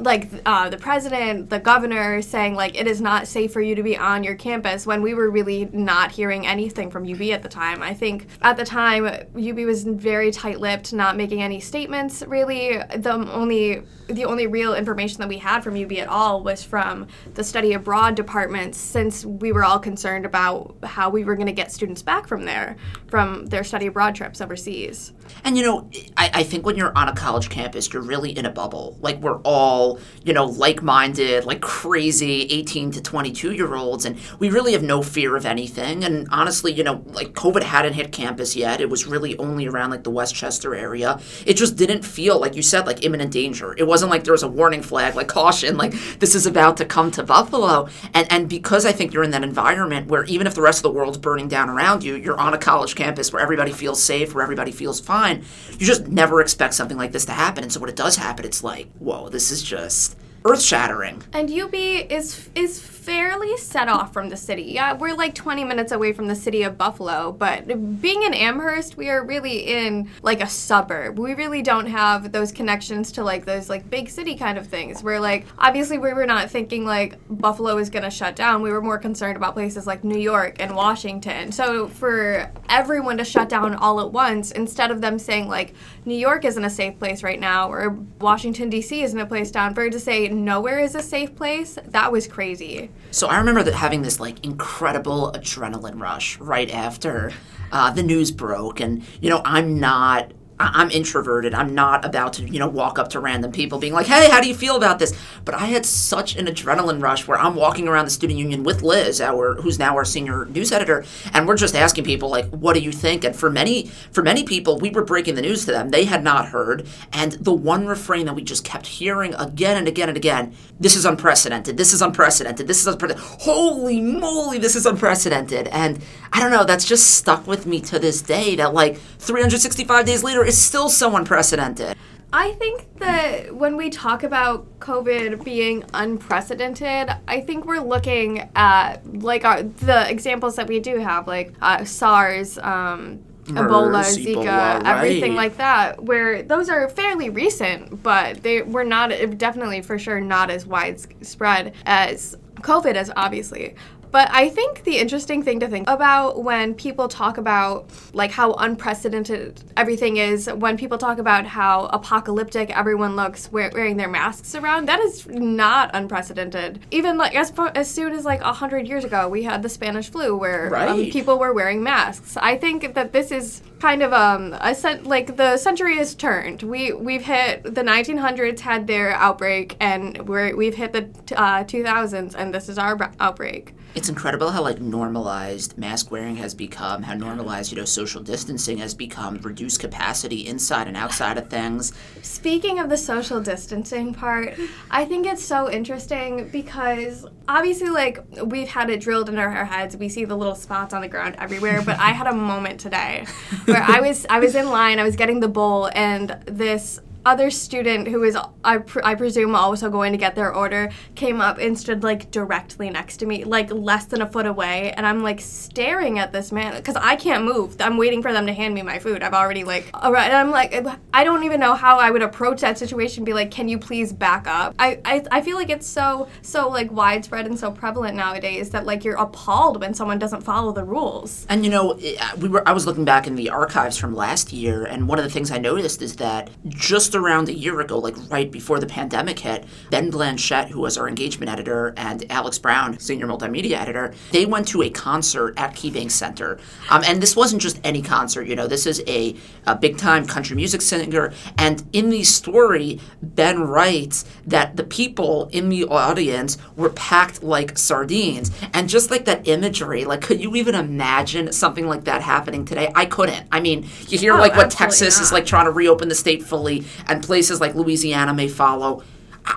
like 0.00 0.30
uh, 0.46 0.68
the 0.68 0.76
president, 0.76 1.50
the 1.50 1.58
governor 1.58 2.22
saying 2.22 2.54
like 2.54 2.78
it 2.78 2.86
is 2.86 3.00
not 3.00 3.26
safe 3.26 3.52
for 3.52 3.60
you 3.60 3.74
to 3.74 3.82
be 3.82 3.96
on 3.96 4.24
your 4.24 4.34
campus 4.34 4.86
when 4.86 5.02
we 5.02 5.14
were 5.14 5.30
really 5.30 5.68
not 5.72 6.10
hearing 6.10 6.46
anything 6.46 6.90
from 6.90 7.10
UB 7.10 7.22
at 7.22 7.42
the 7.42 7.48
time. 7.48 7.82
I 7.82 7.94
think 7.94 8.26
at 8.42 8.56
the 8.56 8.64
time 8.64 9.06
UB 9.06 9.58
was 9.58 9.84
very 9.84 10.30
tight-lipped, 10.30 10.92
not 10.92 11.16
making 11.16 11.42
any 11.42 11.60
statements 11.60 12.22
really. 12.22 12.78
The 12.96 13.12
only 13.12 13.82
the 14.08 14.24
only 14.24 14.46
real 14.46 14.74
information 14.74 15.18
that 15.18 15.28
we 15.28 15.36
had 15.38 15.62
from 15.62 15.80
UB 15.80 15.92
at 15.92 16.08
all 16.08 16.42
was 16.42 16.62
from 16.62 17.06
the 17.34 17.44
study 17.44 17.74
abroad 17.74 18.14
departments 18.14 18.78
since 18.78 19.24
we 19.24 19.52
were 19.52 19.64
all 19.64 19.78
concerned 19.78 20.24
about 20.24 20.74
how 20.82 21.10
we 21.10 21.24
were 21.24 21.34
going 21.34 21.46
to 21.46 21.52
get 21.52 21.70
students 21.70 22.02
back 22.02 22.26
from 22.26 22.44
there 22.44 22.76
from 23.08 23.46
their 23.46 23.64
study 23.64 23.86
abroad 23.86 24.14
trips 24.14 24.40
overseas. 24.40 25.12
And 25.44 25.56
you 25.56 25.64
know, 25.64 25.90
I, 26.16 26.30
I 26.34 26.42
think 26.42 26.64
when 26.64 26.76
you're 26.76 26.96
on 26.96 27.08
a 27.08 27.14
college 27.14 27.50
campus, 27.50 27.92
you're 27.92 28.02
really 28.02 28.36
in 28.36 28.46
a 28.46 28.50
bubble. 28.50 28.96
Like 29.00 29.18
we're 29.20 29.40
all, 29.42 29.87
you 30.24 30.32
know, 30.32 30.44
like-minded, 30.44 31.44
like 31.44 31.60
crazy 31.60 32.42
18 32.42 32.90
to 32.92 33.02
22 33.02 33.52
year 33.52 33.74
olds, 33.74 34.04
and 34.04 34.18
we 34.38 34.50
really 34.50 34.72
have 34.72 34.82
no 34.82 35.02
fear 35.02 35.36
of 35.36 35.46
anything. 35.46 36.04
And 36.04 36.28
honestly, 36.30 36.72
you 36.72 36.84
know, 36.84 37.02
like 37.06 37.32
COVID 37.32 37.62
hadn't 37.62 37.94
hit 37.94 38.12
campus 38.12 38.56
yet. 38.56 38.80
It 38.80 38.90
was 38.90 39.06
really 39.06 39.38
only 39.38 39.66
around 39.66 39.90
like 39.90 40.04
the 40.04 40.10
Westchester 40.10 40.74
area. 40.74 41.20
It 41.46 41.54
just 41.54 41.76
didn't 41.76 42.04
feel 42.04 42.38
like 42.40 42.54
you 42.56 42.62
said 42.62 42.86
like 42.86 43.04
imminent 43.04 43.32
danger. 43.32 43.74
It 43.78 43.86
wasn't 43.86 44.10
like 44.10 44.24
there 44.24 44.32
was 44.32 44.42
a 44.42 44.48
warning 44.48 44.82
flag, 44.82 45.14
like 45.14 45.28
caution, 45.28 45.76
like 45.76 45.92
this 46.18 46.34
is 46.34 46.46
about 46.46 46.76
to 46.78 46.84
come 46.84 47.10
to 47.12 47.22
Buffalo. 47.22 47.88
And 48.14 48.30
and 48.30 48.48
because 48.48 48.84
I 48.84 48.92
think 48.92 49.12
you're 49.12 49.22
in 49.22 49.30
that 49.30 49.44
environment 49.44 50.08
where 50.08 50.24
even 50.24 50.46
if 50.46 50.54
the 50.54 50.62
rest 50.62 50.78
of 50.78 50.82
the 50.82 50.90
world's 50.90 51.18
burning 51.18 51.48
down 51.48 51.70
around 51.70 52.04
you, 52.04 52.14
you're 52.14 52.38
on 52.38 52.54
a 52.54 52.58
college 52.58 52.94
campus 52.94 53.32
where 53.32 53.42
everybody 53.42 53.72
feels 53.72 54.02
safe, 54.02 54.34
where 54.34 54.42
everybody 54.42 54.72
feels 54.72 55.00
fine. 55.00 55.44
You 55.78 55.86
just 55.86 56.08
never 56.08 56.40
expect 56.40 56.74
something 56.74 56.96
like 56.96 57.12
this 57.12 57.24
to 57.26 57.32
happen. 57.32 57.62
And 57.64 57.72
so 57.72 57.80
when 57.80 57.90
it 57.90 57.96
does 57.96 58.16
happen, 58.16 58.44
it's 58.44 58.64
like, 58.64 58.88
whoa, 58.98 59.28
this 59.28 59.50
is 59.50 59.62
just 59.68 60.16
earth 60.44 60.62
shattering. 60.62 61.22
And 61.32 61.50
UB 61.50 61.74
is 61.74 62.48
is 62.54 62.80
fairly 62.80 63.56
set 63.56 63.88
off 63.88 64.12
from 64.12 64.28
the 64.28 64.36
city. 64.36 64.64
Yeah, 64.64 64.92
we're 64.92 65.14
like 65.14 65.34
20 65.34 65.64
minutes 65.64 65.92
away 65.92 66.12
from 66.12 66.28
the 66.28 66.34
city 66.34 66.62
of 66.62 66.76
Buffalo, 66.76 67.32
but 67.32 67.66
being 68.02 68.22
in 68.22 68.34
Amherst, 68.34 68.98
we 68.98 69.08
are 69.08 69.24
really 69.24 69.60
in 69.60 70.10
like 70.22 70.42
a 70.42 70.46
suburb. 70.46 71.18
We 71.18 71.34
really 71.34 71.62
don't 71.62 71.86
have 71.86 72.32
those 72.32 72.52
connections 72.52 73.10
to 73.12 73.24
like 73.24 73.46
those 73.46 73.70
like 73.70 73.88
big 73.88 74.10
city 74.10 74.34
kind 74.34 74.58
of 74.58 74.66
things. 74.66 75.02
Where 75.02 75.20
like 75.20 75.46
obviously 75.58 75.96
we 75.96 76.12
were 76.12 76.26
not 76.26 76.50
thinking 76.50 76.84
like 76.84 77.18
Buffalo 77.30 77.78
is 77.78 77.88
going 77.88 78.02
to 78.02 78.10
shut 78.10 78.36
down. 78.36 78.60
We 78.60 78.70
were 78.70 78.82
more 78.82 78.98
concerned 78.98 79.36
about 79.36 79.54
places 79.54 79.86
like 79.86 80.04
New 80.04 80.18
York 80.18 80.56
and 80.60 80.76
Washington. 80.76 81.50
So 81.50 81.88
for 81.88 82.50
everyone 82.68 83.16
to 83.18 83.24
shut 83.24 83.48
down 83.48 83.74
all 83.74 84.00
at 84.00 84.12
once 84.12 84.50
instead 84.52 84.90
of 84.90 85.00
them 85.00 85.18
saying 85.18 85.48
like 85.48 85.74
New 86.08 86.16
York 86.16 86.46
isn't 86.46 86.64
a 86.64 86.70
safe 86.70 86.98
place 86.98 87.22
right 87.22 87.38
now 87.38 87.70
or 87.70 87.90
Washington 88.18 88.70
D.C. 88.70 89.02
isn't 89.02 89.20
a 89.20 89.26
place 89.26 89.50
down, 89.50 89.74
for 89.74 89.90
to 89.90 90.00
say 90.00 90.26
nowhere 90.28 90.80
is 90.80 90.94
a 90.94 91.02
safe 91.02 91.36
place, 91.36 91.78
that 91.84 92.10
was 92.10 92.26
crazy. 92.26 92.90
So 93.10 93.26
I 93.28 93.36
remember 93.36 93.62
that 93.62 93.74
having 93.74 94.00
this 94.00 94.18
like 94.18 94.42
incredible 94.42 95.30
adrenaline 95.32 96.00
rush 96.00 96.38
right 96.38 96.70
after 96.70 97.32
uh, 97.72 97.90
the 97.90 98.02
news 98.02 98.30
broke, 98.30 98.80
and 98.80 99.04
you 99.20 99.28
know 99.28 99.42
I'm 99.44 99.78
not 99.78 100.32
I'm 100.60 100.90
introverted. 100.90 101.54
I'm 101.54 101.74
not 101.74 102.04
about 102.04 102.32
to, 102.34 102.42
you 102.44 102.58
know, 102.58 102.68
walk 102.68 102.98
up 102.98 103.08
to 103.10 103.20
random 103.20 103.52
people 103.52 103.78
being 103.78 103.92
like, 103.92 104.06
hey, 104.06 104.28
how 104.28 104.40
do 104.40 104.48
you 104.48 104.54
feel 104.54 104.76
about 104.76 104.98
this? 104.98 105.16
But 105.44 105.54
I 105.54 105.66
had 105.66 105.86
such 105.86 106.36
an 106.36 106.46
adrenaline 106.46 107.02
rush 107.02 107.28
where 107.28 107.38
I'm 107.38 107.54
walking 107.54 107.86
around 107.86 108.06
the 108.06 108.10
student 108.10 108.38
union 108.38 108.64
with 108.64 108.82
Liz, 108.82 109.20
our 109.20 109.54
who's 109.54 109.78
now 109.78 109.94
our 109.94 110.04
senior 110.04 110.46
news 110.46 110.72
editor, 110.72 111.04
and 111.32 111.46
we're 111.46 111.56
just 111.56 111.76
asking 111.76 112.04
people 112.04 112.28
like, 112.28 112.46
what 112.50 112.74
do 112.74 112.80
you 112.80 112.92
think? 112.92 113.24
And 113.24 113.36
for 113.36 113.50
many 113.50 113.86
for 114.10 114.22
many 114.22 114.42
people, 114.44 114.78
we 114.78 114.90
were 114.90 115.04
breaking 115.04 115.36
the 115.36 115.42
news 115.42 115.64
to 115.66 115.70
them. 115.70 115.90
They 115.90 116.04
had 116.04 116.24
not 116.24 116.48
heard. 116.48 116.86
And 117.12 117.32
the 117.32 117.52
one 117.52 117.86
refrain 117.86 118.26
that 118.26 118.34
we 118.34 118.42
just 118.42 118.64
kept 118.64 118.86
hearing 118.86 119.34
again 119.34 119.76
and 119.76 119.86
again 119.86 120.08
and 120.08 120.16
again, 120.16 120.54
this 120.80 120.96
is 120.96 121.04
unprecedented. 121.04 121.76
This 121.76 121.92
is 121.92 122.02
unprecedented. 122.02 122.66
This 122.66 122.80
is 122.80 122.86
unprecedented. 122.86 123.40
Holy 123.40 124.00
moly, 124.00 124.58
this 124.58 124.74
is 124.74 124.86
unprecedented. 124.86 125.68
And 125.68 126.02
I 126.32 126.40
don't 126.40 126.50
know, 126.50 126.64
that's 126.64 126.84
just 126.84 127.16
stuck 127.16 127.46
with 127.46 127.66
me 127.66 127.80
to 127.82 127.98
this 127.98 128.22
day 128.22 128.56
that 128.56 128.74
like 128.74 128.98
365 129.18 130.04
days 130.04 130.22
later 130.22 130.44
is 130.48 130.60
still 130.60 130.88
so 130.88 131.14
unprecedented. 131.14 131.96
I 132.32 132.52
think 132.52 132.98
that 132.98 133.54
when 133.54 133.76
we 133.76 133.88
talk 133.88 134.22
about 134.22 134.80
COVID 134.80 135.44
being 135.44 135.84
unprecedented, 135.94 137.10
I 137.26 137.40
think 137.40 137.64
we're 137.64 137.80
looking 137.80 138.50
at 138.54 138.96
like 139.22 139.44
our, 139.44 139.62
the 139.62 140.10
examples 140.10 140.56
that 140.56 140.66
we 140.66 140.80
do 140.80 140.98
have, 140.98 141.26
like 141.26 141.54
uh, 141.62 141.84
SARS, 141.84 142.58
um, 142.58 143.20
Ebola, 143.44 144.04
Zika, 144.04 144.44
Ebola, 144.44 144.84
everything 144.84 145.34
like 145.34 145.56
that, 145.56 146.02
where 146.02 146.42
those 146.42 146.68
are 146.68 146.88
fairly 146.90 147.30
recent, 147.30 148.02
but 148.02 148.42
they 148.42 148.60
were 148.60 148.84
not 148.84 149.08
definitely 149.38 149.80
for 149.80 149.98
sure 149.98 150.20
not 150.20 150.50
as 150.50 150.66
widespread 150.66 151.74
as 151.86 152.36
COVID 152.56 153.00
is 153.00 153.10
obviously. 153.16 153.74
But 154.10 154.30
I 154.30 154.48
think 154.48 154.84
the 154.84 154.98
interesting 154.98 155.42
thing 155.42 155.60
to 155.60 155.68
think 155.68 155.88
about 155.88 156.42
when 156.42 156.74
people 156.74 157.08
talk 157.08 157.38
about 157.38 157.90
like 158.12 158.30
how 158.30 158.52
unprecedented 158.54 159.62
everything 159.76 160.16
is, 160.16 160.46
when 160.46 160.76
people 160.76 160.98
talk 160.98 161.18
about 161.18 161.46
how 161.46 161.86
apocalyptic 161.86 162.76
everyone 162.76 163.16
looks 163.16 163.52
wearing 163.52 163.96
their 163.96 164.08
masks 164.08 164.54
around, 164.54 164.86
that 164.88 165.00
is 165.00 165.26
not 165.26 165.90
unprecedented. 165.94 166.80
Even 166.90 167.18
like 167.18 167.34
as, 167.34 167.52
as 167.74 167.90
soon 167.90 168.12
as 168.12 168.24
like 168.24 168.40
100 168.42 168.88
years 168.88 169.04
ago, 169.04 169.28
we 169.28 169.42
had 169.42 169.62
the 169.62 169.68
Spanish 169.68 170.10
flu 170.10 170.36
where 170.36 170.66
um, 170.66 170.72
right. 170.72 170.88
um, 170.88 171.10
people 171.10 171.38
were 171.38 171.52
wearing 171.52 171.82
masks. 171.82 172.36
I 172.36 172.56
think 172.56 172.94
that 172.94 173.12
this 173.12 173.30
is 173.30 173.62
kind 173.78 174.02
of 174.02 174.12
um 174.12 174.56
a 174.60 174.74
cent- 174.74 175.06
like 175.06 175.36
the 175.36 175.56
century 175.56 175.96
has 175.96 176.14
turned. 176.14 176.62
We 176.62 176.92
we've 176.92 177.24
hit 177.24 177.62
the 177.62 177.82
1900s 177.82 178.60
had 178.60 178.86
their 178.86 179.12
outbreak 179.12 179.76
and 179.80 180.28
we're 180.28 180.56
we've 180.56 180.74
hit 180.74 180.92
the 180.92 181.04
uh, 181.36 181.64
2000s 181.64 182.34
and 182.34 182.54
this 182.54 182.68
is 182.68 182.78
our 182.78 182.98
outbreak. 183.20 183.74
It's 183.98 184.08
incredible 184.08 184.52
how 184.52 184.62
like 184.62 184.80
normalized 184.80 185.76
mask 185.76 186.12
wearing 186.12 186.36
has 186.36 186.54
become, 186.54 187.02
how 187.02 187.14
normalized, 187.14 187.72
you 187.72 187.78
know, 187.78 187.84
social 187.84 188.22
distancing 188.22 188.78
has 188.78 188.94
become, 188.94 189.38
reduced 189.38 189.80
capacity 189.80 190.46
inside 190.46 190.86
and 190.86 190.96
outside 190.96 191.36
of 191.36 191.50
things. 191.50 191.92
Speaking 192.22 192.78
of 192.78 192.90
the 192.90 192.96
social 192.96 193.40
distancing 193.40 194.14
part, 194.14 194.54
I 194.88 195.04
think 195.04 195.26
it's 195.26 195.44
so 195.44 195.68
interesting 195.68 196.48
because 196.50 197.26
obviously, 197.48 197.90
like, 197.90 198.20
we've 198.44 198.68
had 198.68 198.88
it 198.88 199.00
drilled 199.00 199.30
into 199.30 199.40
our 199.40 199.64
heads. 199.64 199.96
We 199.96 200.08
see 200.08 200.24
the 200.24 200.36
little 200.36 200.54
spots 200.54 200.94
on 200.94 201.00
the 201.00 201.08
ground 201.08 201.34
everywhere. 201.36 201.82
But 201.82 201.98
I 201.98 202.10
had 202.12 202.28
a 202.28 202.32
moment 202.32 202.78
today 202.78 203.26
where 203.64 203.82
I 203.82 203.98
was 204.00 204.24
I 204.30 204.38
was 204.38 204.54
in 204.54 204.68
line, 204.68 205.00
I 205.00 205.02
was 205.02 205.16
getting 205.16 205.40
the 205.40 205.48
bowl, 205.48 205.90
and 205.92 206.40
this 206.46 207.00
other 207.28 207.50
student 207.50 208.08
who 208.08 208.22
is 208.22 208.36
I, 208.64 208.78
pr- 208.78 209.04
I 209.04 209.14
presume 209.14 209.54
also 209.54 209.90
going 209.90 210.12
to 210.12 210.18
get 210.18 210.34
their 210.34 210.54
order 210.54 210.90
came 211.14 211.40
up 211.40 211.58
and 211.58 211.78
stood 211.78 212.02
like 212.02 212.30
directly 212.30 212.88
next 212.88 213.18
to 213.18 213.26
me 213.26 213.44
like 213.44 213.70
less 213.70 214.06
than 214.06 214.22
a 214.22 214.30
foot 214.30 214.46
away 214.46 214.92
and 214.92 215.06
i'm 215.06 215.22
like 215.22 215.40
staring 215.40 216.18
at 216.18 216.32
this 216.32 216.50
man 216.50 216.74
because 216.76 216.96
i 216.96 217.16
can't 217.16 217.44
move. 217.44 217.76
I'm 217.80 217.98
waiting 217.98 218.22
for 218.22 218.32
them 218.32 218.46
to 218.46 218.52
hand 218.52 218.74
me 218.74 218.82
my 218.82 218.98
food. 218.98 219.22
I've 219.22 219.34
already 219.34 219.64
like 219.64 219.90
all 219.92 220.10
right 220.10 220.28
and 220.28 220.36
i'm 220.36 220.50
like 220.50 220.74
i 221.12 221.22
don't 221.22 221.44
even 221.44 221.60
know 221.60 221.74
how 221.74 221.98
i 221.98 222.10
would 222.10 222.22
approach 222.22 222.62
that 222.62 222.78
situation 222.78 223.24
be 223.24 223.34
like 223.34 223.50
can 223.50 223.68
you 223.68 223.78
please 223.78 224.12
back 224.12 224.46
up? 224.46 224.74
I, 224.78 225.00
I 225.04 225.24
i 225.30 225.40
feel 225.42 225.56
like 225.56 225.70
it's 225.70 225.86
so 225.86 226.28
so 226.42 226.68
like 226.68 226.90
widespread 226.90 227.46
and 227.46 227.58
so 227.58 227.70
prevalent 227.70 228.16
nowadays 228.16 228.70
that 228.70 228.86
like 228.86 229.04
you're 229.04 229.16
appalled 229.16 229.80
when 229.80 229.94
someone 229.94 230.18
doesn't 230.18 230.42
follow 230.42 230.72
the 230.72 230.84
rules. 230.84 231.46
And 231.48 231.64
you 231.64 231.70
know, 231.70 231.98
we 232.38 232.48
were 232.48 232.66
I 232.66 232.72
was 232.72 232.86
looking 232.86 233.04
back 233.04 233.26
in 233.26 233.34
the 233.36 233.50
archives 233.50 233.96
from 233.96 234.14
last 234.14 234.52
year, 234.52 234.84
and 234.84 235.08
one 235.08 235.18
of 235.18 235.24
the 235.24 235.30
things 235.30 235.50
I 235.50 235.58
noticed 235.58 236.02
is 236.02 236.16
that 236.16 236.50
just 236.68 237.14
around 237.18 237.48
a 237.48 237.52
year 237.52 237.80
ago, 237.80 237.98
like 237.98 238.16
right 238.30 238.50
before 238.50 238.78
the 238.78 238.86
pandemic 238.86 239.38
hit, 239.40 239.64
Ben 239.90 240.10
Blanchette, 240.10 240.70
who 240.70 240.80
was 240.80 240.96
our 240.96 241.08
engagement 241.08 241.50
editor, 241.50 241.92
and 241.96 242.24
Alex 242.30 242.58
Brown, 242.58 242.98
senior 242.98 243.26
multimedia 243.26 243.78
editor, 243.78 244.14
they 244.32 244.46
went 244.46 244.66
to 244.68 244.82
a 244.82 244.90
concert 244.90 245.54
at 245.58 245.74
KeyBank 245.74 246.10
Center. 246.10 246.58
Um, 246.88 247.02
and 247.04 247.20
this 247.22 247.36
wasn't 247.36 247.60
just 247.60 247.78
any 247.84 248.00
concert, 248.00 248.46
you 248.46 248.56
know, 248.56 248.66
this 248.66 248.86
is 248.86 249.02
a, 249.06 249.36
a 249.66 249.76
big 249.76 249.98
time 249.98 250.26
country 250.26 250.56
music 250.56 250.80
singer. 250.80 251.32
And 251.58 251.84
in 251.92 252.08
the 252.08 252.22
story, 252.22 253.00
Ben 253.20 253.60
writes 253.60 254.24
that 254.46 254.76
the 254.76 254.84
people 254.84 255.50
in 255.52 255.68
the 255.68 255.84
audience 255.84 256.56
were 256.76 256.90
packed 256.90 257.42
like 257.42 257.76
sardines. 257.76 258.50
And 258.72 258.88
just 258.88 259.10
like 259.10 259.26
that 259.26 259.46
imagery, 259.46 260.04
like, 260.06 260.22
could 260.22 260.40
you 260.40 260.56
even 260.56 260.74
imagine 260.74 261.52
something 261.52 261.86
like 261.86 262.04
that 262.04 262.22
happening 262.22 262.64
today? 262.64 262.90
I 262.94 263.04
couldn't. 263.04 263.46
I 263.52 263.60
mean, 263.60 263.86
you 264.08 264.18
hear 264.18 264.38
Oh, 264.38 264.40
like 264.40 264.56
what 264.56 264.70
Texas 264.70 265.18
is 265.20 265.32
like 265.32 265.46
trying 265.46 265.64
to 265.64 265.70
reopen 265.72 266.08
the 266.08 266.14
state 266.14 266.42
fully, 266.42 266.84
and 267.06 267.22
places 267.22 267.60
like 267.60 267.74
Louisiana 267.74 268.34
may 268.34 268.48
follow. 268.48 269.02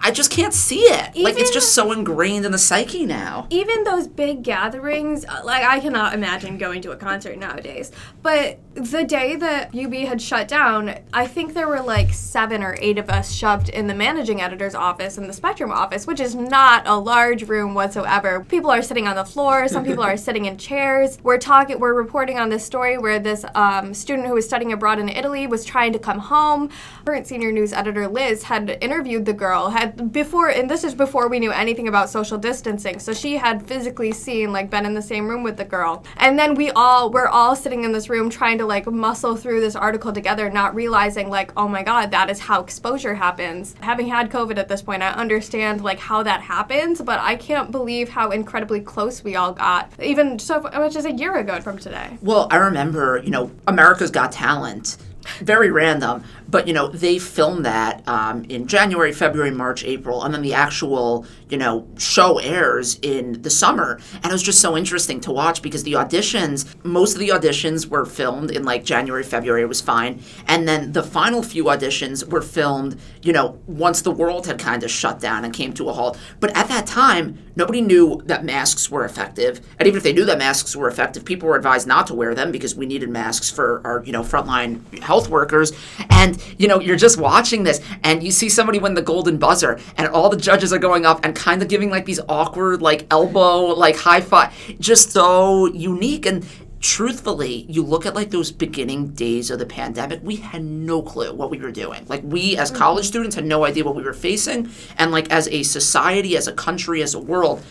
I 0.01 0.11
just 0.11 0.31
can't 0.31 0.53
see 0.53 0.81
it. 0.81 1.15
like, 1.15 1.37
it's 1.37 1.51
just 1.51 1.73
so 1.73 1.91
ingrained 1.91 2.45
in 2.45 2.51
the 2.51 2.57
psyche 2.57 3.05
now. 3.05 3.47
even 3.49 3.83
those 3.83 4.07
big 4.07 4.43
gatherings, 4.43 5.25
uh, 5.25 5.41
like 5.43 5.63
I 5.63 5.79
cannot 5.79 6.13
imagine 6.13 6.57
going 6.57 6.81
to 6.83 6.91
a 6.91 6.95
concert 6.95 7.37
nowadays. 7.37 7.91
But 8.21 8.59
the 8.73 9.03
day 9.03 9.35
that 9.35 9.75
UB 9.75 9.93
had 9.93 10.21
shut 10.21 10.47
down, 10.47 10.95
I 11.13 11.27
think 11.27 11.53
there 11.53 11.67
were 11.67 11.81
like 11.81 12.13
seven 12.13 12.63
or 12.63 12.77
eight 12.79 12.97
of 12.97 13.09
us 13.09 13.31
shoved 13.33 13.69
in 13.69 13.87
the 13.87 13.93
managing 13.93 14.41
editor's 14.41 14.75
office 14.75 15.17
in 15.17 15.27
the 15.27 15.33
Spectrum 15.33 15.71
office, 15.71 16.07
which 16.07 16.19
is 16.19 16.35
not 16.35 16.87
a 16.87 16.95
large 16.95 17.47
room 17.49 17.73
whatsoever. 17.73 18.45
People 18.45 18.69
are 18.69 18.81
sitting 18.81 19.07
on 19.07 19.15
the 19.15 19.25
floor. 19.25 19.67
Some 19.67 19.83
people 19.83 20.03
are 20.03 20.17
sitting 20.27 20.45
in 20.45 20.57
chairs. 20.57 21.17
We're 21.23 21.37
talking. 21.37 21.79
We're 21.79 21.93
reporting 21.93 22.39
on 22.39 22.49
this 22.49 22.63
story 22.63 22.97
where 22.97 23.19
this 23.19 23.43
um, 23.55 23.93
student 23.93 24.27
who 24.27 24.35
was 24.35 24.45
studying 24.45 24.71
abroad 24.71 24.99
in 24.99 25.09
Italy 25.09 25.47
was 25.47 25.65
trying 25.65 25.93
to 25.93 25.99
come 25.99 26.19
home. 26.19 26.69
Current 27.05 27.27
senior 27.27 27.51
news 27.51 27.73
editor 27.73 28.07
Liz 28.07 28.43
had 28.43 28.77
interviewed 28.81 29.25
the 29.25 29.33
girl 29.33 29.69
had 29.69 29.80
before, 29.85 30.49
and 30.49 30.69
this 30.69 30.83
is 30.83 30.93
before 30.93 31.27
we 31.27 31.39
knew 31.39 31.51
anything 31.51 31.87
about 31.87 32.09
social 32.09 32.37
distancing. 32.37 32.99
So 32.99 33.13
she 33.13 33.37
had 33.37 33.65
physically 33.67 34.11
seen 34.11 34.51
like 34.51 34.69
been 34.69 34.85
in 34.85 34.93
the 34.93 35.01
same 35.01 35.27
room 35.27 35.43
with 35.43 35.57
the 35.57 35.65
girl, 35.65 36.03
and 36.17 36.37
then 36.37 36.55
we 36.55 36.71
all 36.71 37.11
we're 37.11 37.27
all 37.27 37.55
sitting 37.55 37.83
in 37.83 37.91
this 37.91 38.09
room 38.09 38.29
trying 38.29 38.57
to 38.59 38.65
like 38.65 38.85
muscle 38.85 39.35
through 39.35 39.61
this 39.61 39.75
article 39.75 40.13
together, 40.13 40.49
not 40.49 40.75
realizing 40.75 41.29
like 41.29 41.51
oh 41.57 41.67
my 41.67 41.83
god 41.83 42.11
that 42.11 42.29
is 42.29 42.39
how 42.39 42.61
exposure 42.61 43.15
happens. 43.15 43.75
Having 43.81 44.07
had 44.07 44.29
COVID 44.29 44.57
at 44.57 44.67
this 44.67 44.81
point, 44.81 45.03
I 45.03 45.11
understand 45.11 45.81
like 45.81 45.99
how 45.99 46.23
that 46.23 46.41
happens, 46.41 47.01
but 47.01 47.19
I 47.19 47.35
can't 47.35 47.71
believe 47.71 48.09
how 48.09 48.31
incredibly 48.31 48.81
close 48.81 49.23
we 49.23 49.35
all 49.35 49.53
got, 49.53 49.91
even 50.01 50.39
so 50.39 50.61
much 50.61 50.95
as 50.95 51.05
a 51.05 51.11
year 51.11 51.35
ago 51.37 51.61
from 51.61 51.77
today. 51.77 52.17
Well, 52.21 52.47
I 52.51 52.57
remember, 52.57 53.21
you 53.23 53.31
know, 53.31 53.51
America's 53.67 54.11
Got 54.11 54.31
Talent. 54.31 54.97
Very 55.39 55.69
random, 55.69 56.23
but 56.51 56.67
you 56.67 56.73
know 56.73 56.89
they 56.89 57.17
filmed 57.17 57.65
that 57.65 58.07
um, 58.07 58.43
in 58.45 58.67
January, 58.67 59.13
February, 59.13 59.51
March, 59.51 59.83
April, 59.83 60.23
and 60.23 60.33
then 60.33 60.41
the 60.41 60.53
actual 60.53 61.25
you 61.49 61.57
know 61.57 61.87
show 61.97 62.37
airs 62.39 62.99
in 63.01 63.41
the 63.41 63.49
summer. 63.49 63.99
And 64.15 64.25
it 64.25 64.31
was 64.31 64.43
just 64.43 64.61
so 64.61 64.77
interesting 64.77 65.21
to 65.21 65.31
watch 65.31 65.61
because 65.61 65.83
the 65.83 65.93
auditions, 65.93 66.75
most 66.83 67.13
of 67.13 67.19
the 67.19 67.29
auditions 67.29 67.87
were 67.87 68.05
filmed 68.05 68.51
in 68.51 68.63
like 68.63 68.83
January, 68.83 69.23
February. 69.23 69.65
Was 69.65 69.81
fine, 69.81 70.21
and 70.47 70.67
then 70.67 70.91
the 70.91 71.03
final 71.03 71.41
few 71.41 71.65
auditions 71.65 72.27
were 72.27 72.41
filmed, 72.41 72.99
you 73.21 73.31
know, 73.31 73.59
once 73.65 74.01
the 74.01 74.11
world 74.11 74.45
had 74.45 74.59
kind 74.59 74.83
of 74.83 74.91
shut 74.91 75.19
down 75.19 75.45
and 75.45 75.53
came 75.53 75.73
to 75.73 75.87
a 75.89 75.93
halt. 75.93 76.17
But 76.39 76.55
at 76.57 76.67
that 76.67 76.85
time, 76.85 77.39
nobody 77.55 77.79
knew 77.79 78.21
that 78.25 78.43
masks 78.43 78.91
were 78.91 79.05
effective, 79.05 79.61
and 79.79 79.87
even 79.87 79.97
if 79.97 80.03
they 80.03 80.13
knew 80.13 80.25
that 80.25 80.37
masks 80.37 80.75
were 80.75 80.89
effective, 80.89 81.23
people 81.23 81.47
were 81.47 81.55
advised 81.55 81.87
not 81.87 82.07
to 82.07 82.13
wear 82.13 82.35
them 82.35 82.51
because 82.51 82.75
we 82.75 82.85
needed 82.85 83.09
masks 83.09 83.49
for 83.49 83.81
our 83.85 84.03
you 84.03 84.11
know 84.11 84.23
frontline 84.23 84.81
health 84.99 85.29
workers. 85.29 85.71
And 86.09 86.40
you 86.57 86.67
know, 86.67 86.79
you're 86.79 86.95
just 86.95 87.17
watching 87.17 87.63
this, 87.63 87.81
and 88.03 88.23
you 88.23 88.31
see 88.31 88.49
somebody 88.49 88.79
win 88.79 88.93
the 88.93 89.01
golden 89.01 89.37
buzzer, 89.37 89.79
and 89.97 90.07
all 90.09 90.29
the 90.29 90.37
judges 90.37 90.71
are 90.73 90.79
going 90.79 91.05
up 91.05 91.23
and 91.23 91.35
kind 91.35 91.61
of 91.61 91.67
giving 91.67 91.89
like 91.89 92.05
these 92.05 92.19
awkward 92.29 92.81
like 92.81 93.05
elbow 93.11 93.65
like 93.65 93.97
high 93.97 94.21
five, 94.21 94.53
just 94.79 95.11
so 95.11 95.67
unique 95.67 96.25
and. 96.25 96.45
Truthfully, 96.83 97.67
you 97.69 97.83
look 97.83 98.07
at 98.07 98.15
like 98.15 98.31
those 98.31 98.51
beginning 98.51 99.09
days 99.09 99.51
of 99.51 99.59
the 99.59 99.67
pandemic, 99.67 100.19
we 100.23 100.37
had 100.37 100.63
no 100.63 101.03
clue 101.03 101.31
what 101.31 101.51
we 101.51 101.59
were 101.59 101.71
doing. 101.71 102.07
Like, 102.07 102.23
we 102.23 102.57
as 102.57 102.71
mm-hmm. 102.71 102.79
college 102.79 103.05
students 103.05 103.35
had 103.35 103.45
no 103.45 103.65
idea 103.65 103.83
what 103.83 103.95
we 103.95 104.01
were 104.01 104.15
facing. 104.15 104.67
And, 104.97 105.11
like, 105.11 105.29
as 105.29 105.47
a 105.49 105.61
society, 105.61 106.35
as 106.35 106.47
a 106.47 106.53
country, 106.53 107.03
as 107.03 107.13
a 107.13 107.19
world, 107.19 107.63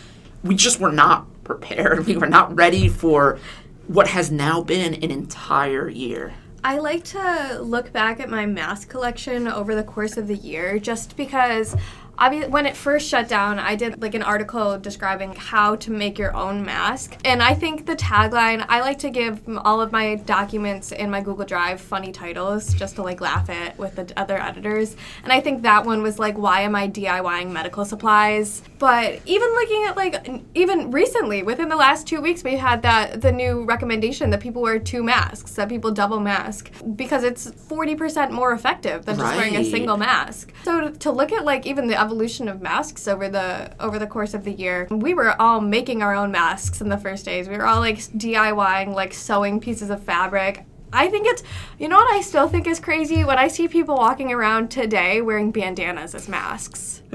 we 0.43 0.55
just 0.55 0.79
were 0.79 0.93
not 0.93 1.27
prepared. 1.43 2.05
We 2.11 2.15
were 2.15 2.27
not 2.27 2.55
ready 2.55 2.87
for 2.87 3.37
what 3.87 4.07
has 4.07 4.31
now 4.31 4.61
been 4.61 4.93
an 4.93 5.11
entire 5.11 5.89
year. 5.89 6.33
I 6.63 6.77
like 6.77 7.03
to 7.05 7.59
look 7.59 7.91
back 7.91 8.19
at 8.19 8.29
my 8.29 8.45
mask 8.45 8.87
collection 8.87 9.47
over 9.47 9.73
the 9.73 9.83
course 9.83 10.15
of 10.15 10.27
the 10.27 10.35
year 10.35 10.77
just 10.77 11.17
because 11.17 11.75
obvi- 12.21 12.49
when 12.49 12.65
it 12.65 12.77
first 12.77 13.09
shut 13.09 13.27
down, 13.27 13.59
I 13.59 13.75
did 13.75 14.01
like 14.01 14.13
an 14.13 14.23
article 14.23 14.77
describing 14.77 15.33
how 15.33 15.75
to 15.77 15.91
make 15.91 16.19
your 16.19 16.35
own 16.35 16.63
mask. 16.63 17.17
And 17.25 17.41
I 17.41 17.53
think 17.53 17.85
the 17.85 17.95
tagline, 17.95 18.65
I 18.69 18.81
like 18.81 18.99
to 18.99 19.09
give 19.09 19.41
all 19.57 19.81
of 19.81 19.91
my 19.91 20.15
documents 20.15 20.91
in 20.91 21.09
my 21.09 21.21
Google 21.21 21.45
Drive 21.45 21.81
funny 21.81 22.11
titles 22.11 22.73
just 22.73 22.95
to 22.95 23.01
like 23.01 23.21
laugh 23.21 23.49
at 23.49 23.77
with 23.77 23.95
the 23.95 24.13
other 24.17 24.37
editors. 24.37 24.95
And 25.23 25.33
I 25.33 25.41
think 25.41 25.63
that 25.63 25.85
one 25.85 26.03
was 26.03 26.19
like, 26.19 26.37
why 26.37 26.61
am 26.61 26.75
I 26.75 26.87
DIYing 26.87 27.51
medical 27.51 27.85
supplies? 27.85 28.61
But 28.77 29.19
even 29.25 29.49
looking 29.49 29.85
at 29.85 29.97
like, 29.97 30.43
even 30.53 30.91
recently, 30.91 31.43
within 31.43 31.69
the 31.69 31.75
last 31.75 32.07
two 32.07 32.21
weeks, 32.21 32.43
we 32.43 32.55
had 32.55 32.83
that 32.83 33.21
the 33.21 33.31
new 33.31 33.63
recommendation 33.63 34.29
that 34.29 34.39
people 34.39 34.61
wear 34.61 34.79
two 34.79 35.03
masks, 35.03 35.53
that 35.53 35.69
people 35.69 35.91
double 35.91 36.19
mask 36.19 36.71
because 36.95 37.23
it's 37.23 37.47
40% 37.51 38.31
more 38.31 38.53
effective 38.53 39.05
than 39.05 39.17
just 39.17 39.35
wearing 39.35 39.55
a 39.55 39.63
single 39.63 39.97
mask. 39.97 40.53
So 40.63 40.81
to, 40.81 40.91
to 40.99 41.11
look 41.11 41.31
at 41.31 41.45
like 41.45 41.65
even 41.65 41.87
the 41.87 41.95
evolution 42.11 42.49
of 42.49 42.61
masks 42.61 43.07
over 43.07 43.29
the 43.29 43.71
over 43.79 43.97
the 43.97 44.05
course 44.05 44.33
of 44.33 44.43
the 44.43 44.51
year, 44.51 44.85
we 44.91 45.13
were 45.13 45.41
all 45.41 45.61
making 45.61 46.03
our 46.03 46.13
own 46.13 46.29
masks 46.29 46.81
in 46.81 46.89
the 46.89 46.97
first 46.97 47.23
days. 47.23 47.47
We 47.47 47.55
were 47.57 47.65
all 47.65 47.79
like 47.79 47.99
DIYing, 47.99 48.93
like 48.93 49.13
sewing 49.13 49.61
pieces 49.61 49.89
of 49.89 50.03
fabric. 50.03 50.65
I 50.93 51.07
think 51.07 51.25
it's, 51.25 51.41
you 51.79 51.87
know 51.87 51.95
what 51.95 52.13
I 52.13 52.19
still 52.19 52.49
think 52.49 52.67
is 52.67 52.81
crazy? 52.81 53.23
When 53.23 53.37
I 53.37 53.47
see 53.47 53.69
people 53.69 53.95
walking 53.95 54.33
around 54.33 54.71
today 54.71 55.21
wearing 55.21 55.51
bandanas 55.51 56.13
as 56.13 56.27
masks. 56.27 57.01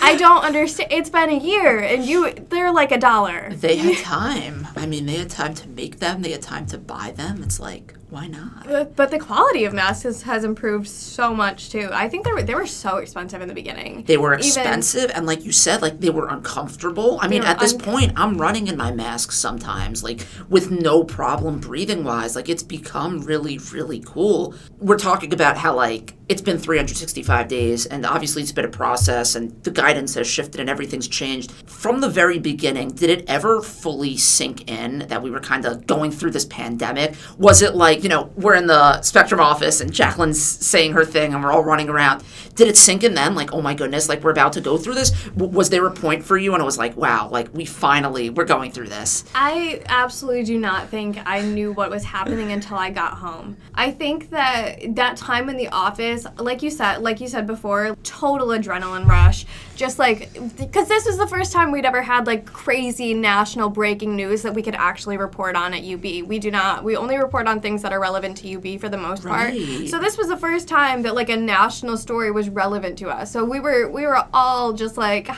I 0.00 0.14
don't 0.16 0.44
understand. 0.44 0.92
It's 0.92 1.10
been 1.10 1.30
a 1.30 1.36
year 1.36 1.80
and 1.80 2.04
you, 2.04 2.32
they're 2.48 2.72
like 2.72 2.92
a 2.92 2.98
dollar. 2.98 3.52
They 3.52 3.76
had 3.76 3.96
time. 4.04 4.68
I 4.76 4.86
mean, 4.86 5.06
they 5.06 5.16
had 5.16 5.30
time 5.30 5.54
to 5.54 5.68
make 5.68 5.98
them, 5.98 6.22
they 6.22 6.30
had 6.30 6.42
time 6.42 6.66
to 6.66 6.78
buy 6.78 7.10
them. 7.10 7.42
It's 7.42 7.58
like, 7.58 7.94
why 8.10 8.26
not? 8.26 8.66
But, 8.66 8.96
but 8.96 9.10
the 9.10 9.18
quality 9.18 9.64
of 9.64 9.74
masks 9.74 10.04
has, 10.04 10.22
has 10.22 10.44
improved 10.44 10.88
so 10.88 11.34
much 11.34 11.70
too. 11.70 11.88
I 11.92 12.08
think 12.08 12.24
they 12.24 12.32
were, 12.32 12.42
they 12.42 12.54
were 12.54 12.66
so 12.66 12.96
expensive 12.96 13.42
in 13.42 13.48
the 13.48 13.54
beginning. 13.54 14.04
They 14.04 14.16
were 14.16 14.34
Even- 14.34 14.46
expensive, 14.46 15.10
and 15.14 15.26
like 15.26 15.44
you 15.44 15.52
said, 15.52 15.82
like 15.82 16.00
they 16.00 16.10
were 16.10 16.28
uncomfortable. 16.28 17.18
I 17.20 17.28
mean, 17.28 17.42
at 17.42 17.58
this 17.58 17.74
un- 17.74 17.80
point, 17.80 18.12
I'm 18.16 18.38
running 18.38 18.66
in 18.66 18.76
my 18.76 18.90
mask 18.92 19.32
sometimes, 19.32 20.02
like 20.02 20.26
with 20.48 20.70
no 20.70 21.04
problem 21.04 21.60
breathing 21.60 22.04
wise. 22.04 22.34
Like 22.34 22.48
it's 22.48 22.62
become 22.62 23.20
really, 23.20 23.58
really 23.72 24.00
cool. 24.04 24.54
We're 24.78 24.98
talking 24.98 25.32
about 25.32 25.58
how 25.58 25.74
like 25.74 26.14
it's 26.28 26.42
been 26.42 26.58
365 26.58 27.48
days, 27.48 27.86
and 27.86 28.04
obviously 28.04 28.42
it's 28.42 28.52
been 28.52 28.64
a 28.64 28.70
process, 28.70 29.34
and 29.34 29.62
the 29.64 29.70
guidance 29.70 30.14
has 30.14 30.26
shifted 30.26 30.60
and 30.60 30.68
everything's 30.68 31.08
changed. 31.08 31.52
From 31.66 32.00
the 32.00 32.08
very 32.08 32.38
beginning, 32.38 32.90
did 32.90 33.10
it 33.10 33.24
ever 33.28 33.62
fully 33.62 34.16
sink 34.16 34.70
in 34.70 35.00
that 35.08 35.22
we 35.22 35.30
were 35.30 35.40
kind 35.40 35.64
of 35.64 35.86
going 35.86 36.10
through 36.10 36.32
this 36.32 36.44
pandemic? 36.46 37.14
Was 37.38 37.62
it 37.62 37.74
like, 37.74 38.02
you 38.02 38.08
know, 38.08 38.30
we're 38.36 38.54
in 38.54 38.66
the 38.66 39.00
Spectrum 39.02 39.40
office 39.40 39.80
and 39.80 39.92
Jacqueline's 39.92 40.42
saying 40.42 40.92
her 40.92 41.04
thing 41.04 41.32
and 41.32 41.42
we're 41.42 41.52
all 41.52 41.64
running 41.64 41.88
around? 41.88 42.24
Did 42.54 42.68
it 42.68 42.76
sink 42.76 43.04
in 43.04 43.14
then? 43.14 43.34
Like, 43.34 43.52
oh 43.52 43.62
my 43.62 43.74
goodness, 43.74 44.08
like 44.08 44.22
we're 44.22 44.32
about 44.32 44.52
to 44.54 44.60
go 44.60 44.76
through 44.76 44.94
this? 44.94 45.10
W- 45.36 45.52
was 45.52 45.70
there 45.70 45.86
a 45.86 45.90
point 45.90 46.24
for 46.24 46.36
you 46.36 46.54
and 46.54 46.60
it 46.60 46.64
was 46.64 46.78
like, 46.78 46.96
wow, 46.96 47.28
like 47.30 47.52
we 47.54 47.64
finally, 47.64 48.30
we're 48.30 48.44
going 48.44 48.72
through 48.72 48.88
this? 48.88 49.24
I 49.34 49.82
absolutely 49.86 50.44
do 50.44 50.58
not 50.58 50.88
think 50.88 51.18
I 51.24 51.40
knew 51.42 51.72
what 51.72 51.90
was 51.90 52.04
happening 52.04 52.52
until 52.52 52.76
I 52.76 52.90
got 52.90 53.14
home. 53.14 53.56
I 53.74 53.92
think 53.92 54.30
that 54.30 54.96
that 54.96 55.16
time 55.16 55.48
in 55.48 55.56
the 55.56 55.68
office, 55.68 56.17
like 56.38 56.62
you 56.62 56.70
said, 56.70 56.98
like 56.98 57.20
you 57.20 57.28
said 57.28 57.46
before, 57.46 57.96
total 58.02 58.48
adrenaline 58.48 59.06
rush. 59.06 59.46
Just 59.76 59.98
like 59.98 60.32
because 60.56 60.88
this 60.88 61.06
was 61.06 61.18
the 61.18 61.26
first 61.26 61.52
time 61.52 61.70
we'd 61.70 61.84
ever 61.84 62.02
had 62.02 62.26
like 62.26 62.46
crazy 62.46 63.14
national 63.14 63.68
breaking 63.70 64.16
news 64.16 64.42
that 64.42 64.54
we 64.54 64.62
could 64.62 64.74
actually 64.74 65.16
report 65.16 65.56
on 65.56 65.74
at 65.74 65.84
UB. 65.84 66.26
We 66.26 66.38
do 66.38 66.50
not. 66.50 66.84
We 66.84 66.96
only 66.96 67.16
report 67.16 67.46
on 67.46 67.60
things 67.60 67.82
that 67.82 67.92
are 67.92 68.00
relevant 68.00 68.36
to 68.38 68.56
UB 68.56 68.80
for 68.80 68.88
the 68.88 68.98
most 68.98 69.24
part. 69.24 69.54
So 69.88 69.98
this 69.98 70.18
was 70.18 70.28
the 70.28 70.36
first 70.36 70.68
time 70.68 71.02
that 71.02 71.14
like 71.14 71.28
a 71.28 71.36
national 71.36 71.96
story 71.96 72.30
was 72.30 72.48
relevant 72.48 72.98
to 72.98 73.08
us. 73.08 73.30
So 73.30 73.44
we 73.44 73.60
were 73.60 73.88
we 73.88 74.06
were 74.06 74.24
all 74.32 74.72
just 74.72 74.96
like 74.96 75.28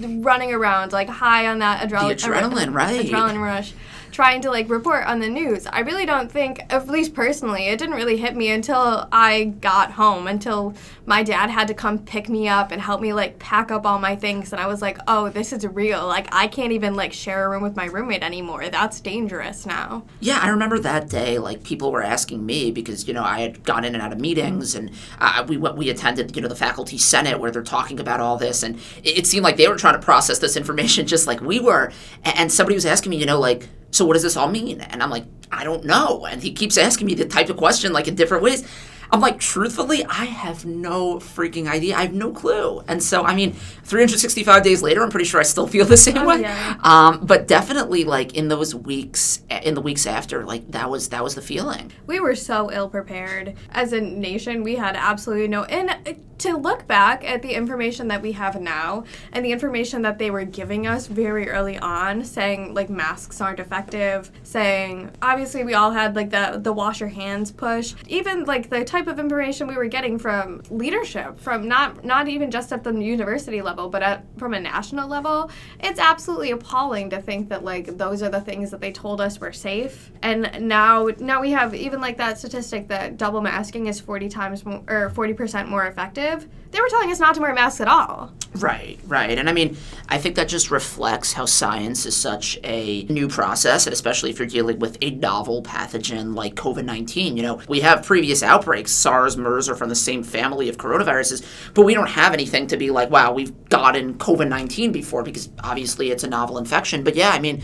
running 0.00 0.52
around 0.52 0.92
like 0.92 1.08
high 1.08 1.46
on 1.46 1.60
that 1.60 1.88
adre- 1.88 2.14
adrenaline, 2.14 2.74
right. 2.74 3.06
Adrenaline 3.06 3.40
rush 3.40 3.72
trying 4.12 4.40
to 4.42 4.50
like 4.50 4.68
report 4.68 5.06
on 5.06 5.20
the 5.20 5.28
news. 5.28 5.66
I 5.66 5.80
really 5.80 6.06
don't 6.06 6.30
think, 6.30 6.60
at 6.70 6.88
least 6.88 7.14
personally, 7.14 7.66
it 7.66 7.78
didn't 7.78 7.94
really 7.94 8.16
hit 8.16 8.36
me 8.36 8.50
until 8.50 9.08
I 9.12 9.44
got 9.60 9.92
home, 9.92 10.26
until 10.26 10.74
my 11.06 11.22
dad 11.22 11.50
had 11.50 11.68
to 11.68 11.74
come 11.74 11.98
pick 11.98 12.28
me 12.28 12.48
up 12.48 12.72
and 12.72 12.80
help 12.80 13.00
me 13.00 13.12
like 13.12 13.38
pack 13.38 13.70
up 13.70 13.86
all 13.86 13.98
my 13.98 14.16
things. 14.16 14.52
And 14.52 14.60
I 14.60 14.66
was 14.66 14.82
like, 14.82 14.98
oh, 15.06 15.28
this 15.28 15.52
is 15.52 15.66
real. 15.66 16.06
Like, 16.06 16.28
I 16.32 16.46
can't 16.48 16.72
even 16.72 16.94
like 16.94 17.12
share 17.12 17.46
a 17.46 17.48
room 17.48 17.62
with 17.62 17.76
my 17.76 17.86
roommate 17.86 18.22
anymore. 18.22 18.68
That's 18.68 19.00
dangerous 19.00 19.66
now. 19.66 20.04
Yeah, 20.20 20.38
I 20.42 20.48
remember 20.48 20.78
that 20.80 21.08
day. 21.08 21.38
Like 21.38 21.62
people 21.62 21.92
were 21.92 22.02
asking 22.02 22.44
me 22.44 22.70
because 22.70 23.06
you 23.06 23.14
know 23.14 23.22
I 23.24 23.40
had 23.40 23.64
gone 23.64 23.84
in 23.84 23.94
and 23.94 24.02
out 24.02 24.12
of 24.12 24.20
meetings, 24.20 24.74
and 24.74 24.90
uh, 25.20 25.44
we 25.48 25.56
we 25.56 25.90
attended 25.90 26.34
you 26.34 26.42
know 26.42 26.48
the 26.48 26.56
faculty 26.56 26.98
senate 26.98 27.38
where 27.40 27.50
they're 27.50 27.62
talking 27.62 28.00
about 28.00 28.20
all 28.20 28.36
this, 28.36 28.62
and 28.62 28.76
it, 29.02 29.18
it 29.18 29.26
seemed 29.26 29.44
like 29.44 29.56
they 29.56 29.68
were 29.68 29.76
trying 29.76 29.94
to 29.94 30.00
process 30.00 30.38
this 30.38 30.56
information 30.56 31.06
just 31.06 31.26
like 31.26 31.40
we 31.40 31.60
were. 31.60 31.92
And 32.24 32.52
somebody 32.52 32.74
was 32.74 32.86
asking 32.86 33.10
me, 33.10 33.16
you 33.16 33.26
know, 33.26 33.38
like, 33.38 33.68
so 33.90 34.04
what 34.04 34.14
does 34.14 34.22
this 34.22 34.36
all 34.36 34.48
mean? 34.48 34.80
And 34.80 35.02
I'm 35.02 35.10
like, 35.10 35.24
I 35.50 35.64
don't 35.64 35.84
know. 35.84 36.26
And 36.26 36.42
he 36.42 36.52
keeps 36.52 36.76
asking 36.76 37.06
me 37.06 37.14
the 37.14 37.26
type 37.26 37.48
of 37.48 37.56
question 37.56 37.92
like 37.92 38.08
in 38.08 38.14
different 38.14 38.42
ways. 38.42 38.66
I'm 39.10 39.20
like, 39.20 39.40
truthfully, 39.40 40.04
I 40.04 40.26
have 40.26 40.66
no 40.66 41.16
freaking 41.16 41.66
idea. 41.66 41.96
I 41.96 42.02
have 42.02 42.12
no 42.12 42.30
clue. 42.30 42.80
And 42.88 43.02
so, 43.02 43.24
I 43.24 43.34
mean, 43.34 43.52
365 43.52 44.62
days 44.62 44.82
later, 44.82 45.02
I'm 45.02 45.10
pretty 45.10 45.24
sure 45.24 45.40
I 45.40 45.44
still 45.44 45.66
feel 45.66 45.86
the 45.86 45.96
same 45.96 46.26
way. 46.26 46.42
yeah. 46.42 46.76
Um, 46.82 47.24
but 47.24 47.48
definitely, 47.48 48.04
like 48.04 48.34
in 48.34 48.48
those 48.48 48.74
weeks, 48.74 49.42
in 49.50 49.74
the 49.74 49.80
weeks 49.80 50.06
after, 50.06 50.44
like 50.44 50.70
that 50.72 50.90
was 50.90 51.08
that 51.08 51.24
was 51.24 51.34
the 51.34 51.42
feeling. 51.42 51.90
We 52.06 52.20
were 52.20 52.34
so 52.34 52.70
ill 52.70 52.90
prepared 52.90 53.54
as 53.70 53.94
a 53.94 54.00
nation. 54.00 54.62
We 54.62 54.76
had 54.76 54.94
absolutely 54.94 55.48
no. 55.48 55.64
And 55.64 56.22
to 56.38 56.56
look 56.56 56.86
back 56.86 57.24
at 57.24 57.42
the 57.42 57.52
information 57.52 58.08
that 58.08 58.22
we 58.22 58.32
have 58.32 58.60
now 58.60 59.04
and 59.32 59.44
the 59.44 59.52
information 59.52 60.02
that 60.02 60.18
they 60.18 60.30
were 60.30 60.44
giving 60.44 60.86
us 60.86 61.06
very 61.06 61.48
early 61.48 61.78
on, 61.78 62.24
saying 62.24 62.74
like 62.74 62.88
masks 62.88 63.40
aren't 63.40 63.60
effective, 63.60 64.30
saying 64.42 65.10
obviously 65.20 65.64
we 65.64 65.74
all 65.74 65.90
had 65.90 66.16
like 66.16 66.30
the 66.30 66.60
the 66.62 66.72
wash 66.72 67.00
your 67.00 67.08
hands 67.08 67.50
push, 67.50 67.94
even 68.06 68.44
like 68.44 68.70
the 68.70 68.84
type 68.84 69.06
of 69.06 69.18
information 69.18 69.66
we 69.66 69.76
were 69.76 69.88
getting 69.88 70.18
from 70.18 70.62
leadership, 70.70 71.38
from 71.40 71.66
not 71.66 72.04
not 72.04 72.28
even 72.28 72.50
just 72.50 72.72
at 72.72 72.84
the 72.84 72.92
university 72.92 73.60
level, 73.60 73.88
but 73.88 74.02
at 74.02 74.24
from 74.36 74.54
a 74.54 74.60
national 74.60 75.08
level. 75.08 75.50
It's 75.80 76.00
absolutely 76.00 76.52
appalling 76.52 77.10
to 77.10 77.20
think 77.20 77.48
that 77.48 77.64
like 77.64 77.98
those 77.98 78.22
are 78.22 78.30
the 78.30 78.40
things 78.40 78.70
that 78.70 78.80
they 78.80 78.92
told 78.92 79.20
us 79.20 79.40
were 79.40 79.52
safe, 79.52 80.12
and 80.22 80.50
now 80.60 81.08
now 81.18 81.40
we 81.40 81.50
have 81.50 81.74
even 81.74 82.00
like 82.00 82.16
that 82.18 82.38
statistic 82.38 82.88
that 82.88 83.16
double 83.16 83.40
masking 83.40 83.86
is 83.86 84.00
40 84.00 84.28
times 84.28 84.64
more 84.64 84.82
or 84.88 85.10
40% 85.10 85.68
more 85.68 85.86
effective. 85.86 86.27
They 86.70 86.80
were 86.80 86.88
telling 86.88 87.10
us 87.10 87.18
not 87.18 87.34
to 87.36 87.40
wear 87.40 87.54
masks 87.54 87.80
at 87.80 87.88
all. 87.88 88.32
Right, 88.54 88.98
right. 89.06 89.38
And 89.38 89.48
I 89.48 89.52
mean, 89.52 89.76
I 90.08 90.18
think 90.18 90.36
that 90.36 90.48
just 90.48 90.70
reflects 90.70 91.32
how 91.32 91.44
science 91.44 92.06
is 92.06 92.16
such 92.16 92.58
a 92.64 93.04
new 93.04 93.28
process, 93.28 93.86
and 93.86 93.92
especially 93.92 94.30
if 94.30 94.38
you're 94.38 94.48
dealing 94.48 94.78
with 94.78 94.98
a 95.00 95.10
novel 95.10 95.62
pathogen 95.62 96.34
like 96.34 96.54
COVID 96.54 96.84
19. 96.84 97.36
You 97.36 97.42
know, 97.42 97.60
we 97.68 97.80
have 97.80 98.04
previous 98.04 98.42
outbreaks, 98.42 98.90
SARS, 98.90 99.36
MERS 99.36 99.68
are 99.68 99.76
from 99.76 99.88
the 99.88 99.94
same 99.94 100.22
family 100.22 100.68
of 100.68 100.76
coronaviruses, 100.76 101.44
but 101.74 101.82
we 101.82 101.94
don't 101.94 102.08
have 102.08 102.32
anything 102.32 102.66
to 102.68 102.76
be 102.76 102.90
like, 102.90 103.10
wow, 103.10 103.32
we've 103.32 103.68
gotten 103.68 104.14
COVID 104.14 104.48
19 104.48 104.92
before 104.92 105.22
because 105.22 105.48
obviously 105.62 106.10
it's 106.10 106.24
a 106.24 106.28
novel 106.28 106.58
infection. 106.58 107.04
But 107.04 107.16
yeah, 107.16 107.30
I 107.30 107.38
mean, 107.38 107.62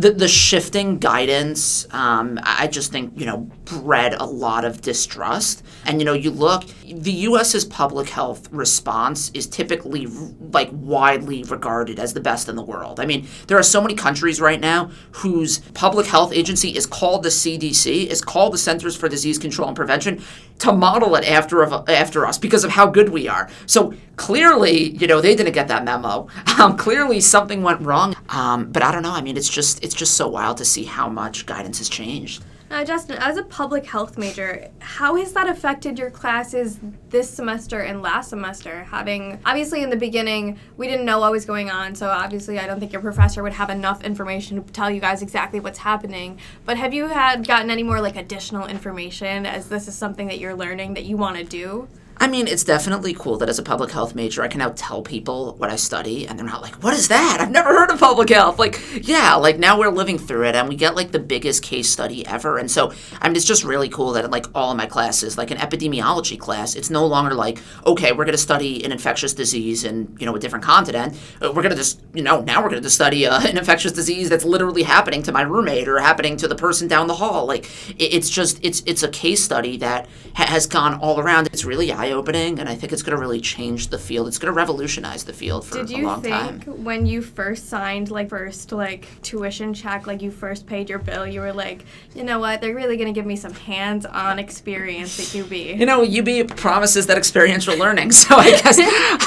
the, 0.00 0.12
the 0.12 0.28
shifting 0.28 0.98
guidance, 0.98 1.86
um, 1.92 2.40
I 2.42 2.68
just 2.68 2.90
think, 2.90 3.12
you 3.20 3.26
know, 3.26 3.50
bred 3.66 4.14
a 4.14 4.24
lot 4.24 4.64
of 4.64 4.80
distrust. 4.80 5.62
And, 5.84 6.00
you 6.00 6.06
know, 6.06 6.14
you 6.14 6.30
look, 6.30 6.64
the 6.86 7.12
U.S.'s 7.12 7.66
public 7.66 8.08
health 8.08 8.50
response 8.50 9.30
is 9.34 9.46
typically 9.46 10.06
like 10.06 10.70
widely 10.72 11.42
regarded 11.44 11.98
as 11.98 12.14
the 12.14 12.20
best 12.20 12.48
in 12.48 12.56
the 12.56 12.62
world. 12.62 12.98
I 12.98 13.04
mean, 13.04 13.26
there 13.46 13.58
are 13.58 13.62
so 13.62 13.82
many 13.82 13.94
countries 13.94 14.40
right 14.40 14.60
now 14.60 14.90
whose 15.12 15.58
public 15.74 16.06
health 16.06 16.32
agency 16.32 16.74
is 16.74 16.86
called 16.86 17.22
the 17.22 17.28
CDC, 17.28 18.06
is 18.06 18.22
called 18.22 18.54
the 18.54 18.58
Centers 18.58 18.96
for 18.96 19.06
Disease 19.06 19.38
Control 19.38 19.68
and 19.68 19.76
Prevention 19.76 20.22
to 20.60 20.72
model 20.72 21.14
it 21.16 21.28
after 21.28 21.62
of, 21.62 21.88
after 21.88 22.26
us 22.26 22.38
because 22.38 22.64
of 22.64 22.70
how 22.70 22.86
good 22.86 23.08
we 23.08 23.28
are. 23.28 23.48
So 23.66 23.94
clearly, 24.16 24.90
you 24.90 25.06
know, 25.06 25.20
they 25.20 25.34
didn't 25.34 25.52
get 25.52 25.68
that 25.68 25.84
memo. 25.84 26.28
Um, 26.60 26.76
clearly, 26.76 27.20
something 27.20 27.62
went 27.62 27.80
wrong. 27.80 28.14
Um, 28.28 28.70
but 28.70 28.82
I 28.82 28.92
don't 28.92 29.02
know. 29.02 29.12
I 29.12 29.22
mean, 29.22 29.38
it's 29.38 29.48
just 29.48 29.82
it's 29.82 29.94
just 29.94 30.14
so 30.14 30.28
wild 30.28 30.58
to 30.58 30.64
see 30.66 30.84
how 30.84 31.08
much 31.08 31.46
guidance 31.46 31.78
has 31.78 31.88
changed. 31.88 32.44
Now, 32.70 32.84
Justin, 32.84 33.18
as 33.18 33.36
a 33.36 33.42
public 33.42 33.84
health 33.84 34.16
major, 34.16 34.70
how 34.78 35.16
has 35.16 35.32
that 35.32 35.48
affected 35.48 35.98
your 35.98 36.08
classes 36.08 36.78
this 37.08 37.28
semester 37.28 37.80
and 37.80 38.00
last 38.00 38.30
semester? 38.30 38.84
Having, 38.84 39.40
obviously, 39.44 39.82
in 39.82 39.90
the 39.90 39.96
beginning, 39.96 40.56
we 40.76 40.86
didn't 40.86 41.04
know 41.04 41.18
what 41.18 41.32
was 41.32 41.44
going 41.44 41.68
on, 41.68 41.96
so 41.96 42.08
obviously, 42.08 42.60
I 42.60 42.68
don't 42.68 42.78
think 42.78 42.92
your 42.92 43.02
professor 43.02 43.42
would 43.42 43.54
have 43.54 43.70
enough 43.70 44.04
information 44.04 44.62
to 44.62 44.72
tell 44.72 44.88
you 44.88 45.00
guys 45.00 45.20
exactly 45.20 45.58
what's 45.58 45.80
happening. 45.80 46.38
But 46.64 46.76
have 46.76 46.94
you 46.94 47.08
had 47.08 47.44
gotten 47.44 47.70
any 47.70 47.82
more 47.82 48.00
like 48.00 48.14
additional 48.14 48.68
information 48.68 49.46
as 49.46 49.68
this 49.68 49.88
is 49.88 49.96
something 49.96 50.28
that 50.28 50.38
you're 50.38 50.54
learning 50.54 50.94
that 50.94 51.04
you 51.04 51.16
want 51.16 51.38
to 51.38 51.44
do? 51.44 51.88
I 52.22 52.28
mean, 52.28 52.46
it's 52.46 52.64
definitely 52.64 53.14
cool 53.14 53.38
that 53.38 53.48
as 53.48 53.58
a 53.58 53.62
public 53.62 53.92
health 53.92 54.14
major, 54.14 54.42
I 54.42 54.48
can 54.48 54.58
now 54.58 54.74
tell 54.76 55.00
people 55.00 55.54
what 55.56 55.70
I 55.70 55.76
study, 55.76 56.28
and 56.28 56.38
they're 56.38 56.44
not 56.46 56.60
like, 56.60 56.74
"What 56.82 56.92
is 56.92 57.08
that? 57.08 57.38
I've 57.40 57.50
never 57.50 57.70
heard 57.70 57.90
of 57.90 57.98
public 57.98 58.28
health." 58.28 58.58
Like, 58.58 58.78
yeah, 59.08 59.36
like 59.36 59.58
now 59.58 59.78
we're 59.78 59.88
living 59.88 60.18
through 60.18 60.44
it, 60.48 60.54
and 60.54 60.68
we 60.68 60.76
get 60.76 60.94
like 60.94 61.12
the 61.12 61.18
biggest 61.18 61.62
case 61.62 61.88
study 61.88 62.26
ever. 62.26 62.58
And 62.58 62.70
so, 62.70 62.92
I 63.22 63.28
mean, 63.28 63.36
it's 63.36 63.46
just 63.46 63.64
really 63.64 63.88
cool 63.88 64.12
that 64.12 64.30
like 64.30 64.44
all 64.54 64.70
of 64.70 64.76
my 64.76 64.84
classes, 64.84 65.38
like 65.38 65.50
an 65.50 65.56
epidemiology 65.56 66.38
class, 66.38 66.74
it's 66.76 66.90
no 66.90 67.06
longer 67.06 67.34
like, 67.34 67.58
okay, 67.86 68.12
we're 68.12 68.26
going 68.26 68.32
to 68.32 68.38
study 68.38 68.84
an 68.84 68.92
infectious 68.92 69.32
disease 69.32 69.84
in 69.84 70.14
you 70.20 70.26
know 70.26 70.36
a 70.36 70.38
different 70.38 70.62
continent. 70.64 71.14
Uh, 71.40 71.50
We're 71.54 71.62
going 71.62 71.70
to 71.70 71.76
just, 71.76 72.02
you 72.12 72.22
know, 72.22 72.42
now 72.42 72.62
we're 72.62 72.68
going 72.68 72.82
to 72.82 72.90
study 72.90 73.26
uh, 73.26 73.40
an 73.48 73.56
infectious 73.56 73.92
disease 73.92 74.28
that's 74.28 74.44
literally 74.44 74.82
happening 74.82 75.22
to 75.22 75.32
my 75.32 75.40
roommate 75.40 75.88
or 75.88 75.98
happening 76.00 76.36
to 76.36 76.48
the 76.48 76.54
person 76.54 76.86
down 76.86 77.06
the 77.06 77.14
hall. 77.14 77.46
Like, 77.46 77.64
it, 77.98 78.12
it's 78.12 78.28
just, 78.28 78.62
it's 78.62 78.82
it's 78.84 79.02
a 79.02 79.08
case 79.08 79.42
study 79.42 79.78
that 79.78 80.06
ha- 80.34 80.44
has 80.48 80.66
gone 80.66 81.00
all 81.00 81.18
around. 81.18 81.46
It's 81.46 81.64
really 81.64 81.90
eye 81.90 82.09
opening, 82.12 82.58
and 82.58 82.68
I 82.68 82.74
think 82.74 82.92
it's 82.92 83.02
going 83.02 83.16
to 83.16 83.20
really 83.20 83.40
change 83.40 83.88
the 83.88 83.98
field. 83.98 84.28
It's 84.28 84.38
going 84.38 84.52
to 84.52 84.56
revolutionize 84.56 85.24
the 85.24 85.32
field 85.32 85.66
for 85.66 85.76
Did 85.76 85.90
a 85.90 85.96
you 85.96 86.06
long 86.06 86.22
think 86.22 86.64
when 86.64 87.06
you 87.06 87.22
first 87.22 87.68
signed, 87.68 88.10
like 88.10 88.28
first 88.28 88.72
like 88.72 89.06
tuition 89.22 89.74
check, 89.74 90.06
like 90.06 90.22
you 90.22 90.30
first 90.30 90.66
paid 90.66 90.88
your 90.88 90.98
bill, 90.98 91.26
you 91.26 91.40
were 91.40 91.52
like, 91.52 91.84
you 92.14 92.24
know 92.24 92.38
what, 92.38 92.60
they're 92.60 92.74
really 92.74 92.96
gonna 92.96 93.12
give 93.12 93.26
me 93.26 93.36
some 93.36 93.52
hands-on 93.52 94.38
experience 94.38 95.18
at 95.18 95.40
UB. 95.40 95.52
You 95.52 95.86
know, 95.86 96.02
UB 96.04 96.48
promises 96.56 97.06
that 97.06 97.18
experiential 97.18 97.76
learning, 97.76 98.12
so 98.20 98.36
I 98.36 98.50
guess 98.50 98.78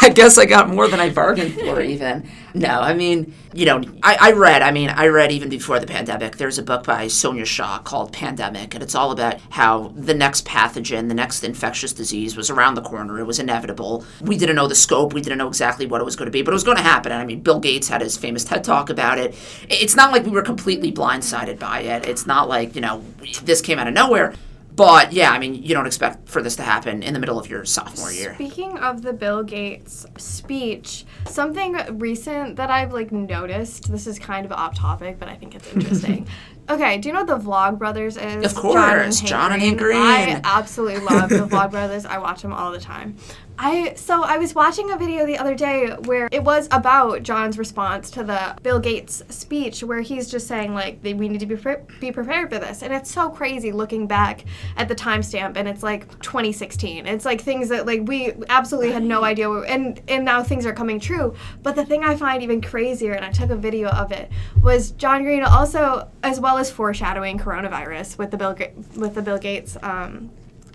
I 0.01 0.09
guess 0.09 0.37
I 0.37 0.45
got 0.45 0.69
more 0.69 0.87
than 0.87 0.99
I 0.99 1.09
bargained 1.09 1.53
for. 1.55 1.81
Even 1.81 2.29
no, 2.53 2.81
I 2.81 2.93
mean, 2.93 3.33
you 3.53 3.65
know, 3.65 3.81
I, 4.03 4.17
I 4.19 4.31
read. 4.33 4.61
I 4.61 4.71
mean, 4.71 4.89
I 4.89 5.07
read 5.07 5.31
even 5.31 5.49
before 5.49 5.79
the 5.79 5.87
pandemic. 5.87 6.37
There's 6.37 6.59
a 6.59 6.63
book 6.63 6.83
by 6.83 7.07
Sonia 7.07 7.45
Shah 7.45 7.79
called 7.79 8.13
Pandemic, 8.13 8.73
and 8.73 8.83
it's 8.83 8.95
all 8.95 9.11
about 9.11 9.39
how 9.49 9.91
the 9.95 10.13
next 10.13 10.45
pathogen, 10.45 11.07
the 11.07 11.15
next 11.15 11.43
infectious 11.43 11.93
disease, 11.93 12.35
was 12.35 12.49
around 12.49 12.72
the 12.75 12.81
corner. 12.81 13.19
It 13.19 13.25
was 13.25 13.39
inevitable. 13.39 14.05
We 14.21 14.37
didn't 14.37 14.55
know 14.55 14.67
the 14.67 14.75
scope. 14.75 15.13
We 15.13 15.21
didn't 15.21 15.37
know 15.37 15.47
exactly 15.47 15.85
what 15.85 16.01
it 16.01 16.03
was 16.03 16.15
going 16.15 16.27
to 16.27 16.31
be, 16.31 16.41
but 16.41 16.51
it 16.51 16.53
was 16.53 16.63
going 16.63 16.77
to 16.77 16.83
happen. 16.83 17.11
And 17.11 17.21
I 17.21 17.25
mean, 17.25 17.41
Bill 17.41 17.59
Gates 17.59 17.87
had 17.87 18.01
his 18.01 18.17
famous 18.17 18.43
TED 18.43 18.63
talk 18.63 18.89
about 18.89 19.17
it. 19.17 19.35
It's 19.69 19.95
not 19.95 20.11
like 20.11 20.25
we 20.25 20.31
were 20.31 20.41
completely 20.41 20.91
blindsided 20.91 21.59
by 21.59 21.81
it. 21.81 22.07
It's 22.07 22.25
not 22.25 22.47
like 22.47 22.75
you 22.75 22.81
know 22.81 23.03
this 23.43 23.61
came 23.61 23.79
out 23.79 23.87
of 23.87 23.93
nowhere. 23.93 24.33
But 24.75 25.13
yeah, 25.13 25.31
I 25.31 25.37
mean, 25.37 25.53
you 25.53 25.75
don't 25.75 25.85
expect 25.85 26.27
for 26.27 26.41
this 26.41 26.55
to 26.55 26.63
happen 26.63 27.03
in 27.03 27.13
the 27.13 27.19
middle 27.19 27.37
of 27.37 27.47
your 27.47 27.63
sophomore 27.63 28.11
year. 28.11 28.33
Speaking 28.33 28.77
of 28.79 29.03
the 29.03 29.13
Bill 29.13 29.43
Gates 29.43 30.07
speech, 30.17 31.05
something 31.27 31.77
recent 31.99 32.55
that 32.55 32.71
I've 32.71 32.91
like 32.91 33.11
noticed, 33.11 33.91
this 33.91 34.07
is 34.07 34.17
kind 34.17 34.45
of 34.45 34.51
off 34.51 34.75
topic, 34.75 35.19
but 35.19 35.29
I 35.29 35.35
think 35.35 35.53
it's 35.53 35.71
interesting. 35.73 36.27
Okay, 36.69 36.97
do 36.97 37.09
you 37.09 37.13
know 37.13 37.23
what 37.23 37.27
the 37.27 37.49
Vlog 37.49 37.77
Brothers 37.77 38.15
is? 38.15 38.45
Of 38.45 38.55
course, 38.55 39.21
John 39.21 39.51
and 39.51 39.61
Hank 39.61 39.79
Green. 39.79 39.97
I 39.97 40.39
absolutely 40.43 41.01
love 41.01 41.29
the 41.29 41.45
Vlog 41.47 41.71
Brothers. 41.71 42.05
I 42.05 42.17
watch 42.19 42.41
them 42.41 42.53
all 42.53 42.71
the 42.71 42.79
time. 42.79 43.17
I 43.57 43.93
so 43.95 44.23
I 44.23 44.37
was 44.37 44.55
watching 44.55 44.91
a 44.91 44.97
video 44.97 45.25
the 45.25 45.37
other 45.37 45.53
day 45.53 45.89
where 46.05 46.27
it 46.31 46.43
was 46.43 46.67
about 46.71 47.21
John's 47.21 47.57
response 47.59 48.09
to 48.11 48.23
the 48.23 48.55
Bill 48.63 48.79
Gates 48.79 49.21
speech, 49.29 49.83
where 49.83 50.01
he's 50.01 50.29
just 50.31 50.47
saying 50.47 50.73
like 50.73 50.99
we 51.03 51.13
need 51.13 51.39
to 51.39 51.45
be 51.45 51.55
pre- 51.55 51.75
be 51.99 52.11
prepared 52.11 52.49
for 52.49 52.59
this, 52.59 52.81
and 52.81 52.93
it's 52.93 53.11
so 53.11 53.29
crazy 53.29 53.71
looking 53.71 54.07
back 54.07 54.45
at 54.75 54.87
the 54.87 54.95
timestamp, 54.95 55.55
and 55.55 55.67
it's 55.67 55.83
like 55.83 56.07
2016. 56.21 57.05
It's 57.05 57.25
like 57.25 57.41
things 57.41 57.69
that 57.69 57.85
like 57.85 58.01
we 58.07 58.33
absolutely 58.49 58.91
had 58.91 59.03
no 59.03 59.23
idea, 59.23 59.49
were, 59.49 59.65
and 59.65 60.01
and 60.07 60.25
now 60.25 60.41
things 60.41 60.65
are 60.65 60.73
coming 60.73 60.99
true. 60.99 61.35
But 61.61 61.75
the 61.75 61.85
thing 61.85 62.03
I 62.03 62.15
find 62.15 62.41
even 62.41 62.59
crazier, 62.61 63.13
and 63.13 63.23
I 63.23 63.31
took 63.31 63.51
a 63.51 63.55
video 63.55 63.89
of 63.89 64.11
it, 64.11 64.31
was 64.63 64.91
John 64.91 65.23
Green 65.23 65.43
also 65.43 66.09
as 66.23 66.39
well 66.39 66.52
as 66.57 66.71
foreshadowing 66.71 67.37
coronavirus 67.39 68.17
with 68.17 68.31
the 68.31 68.37
Bill 68.37 68.55
with 68.95 69.15
the 69.15 69.21
Bill 69.21 69.37
Gates. 69.37 69.77
Um, 69.81 70.29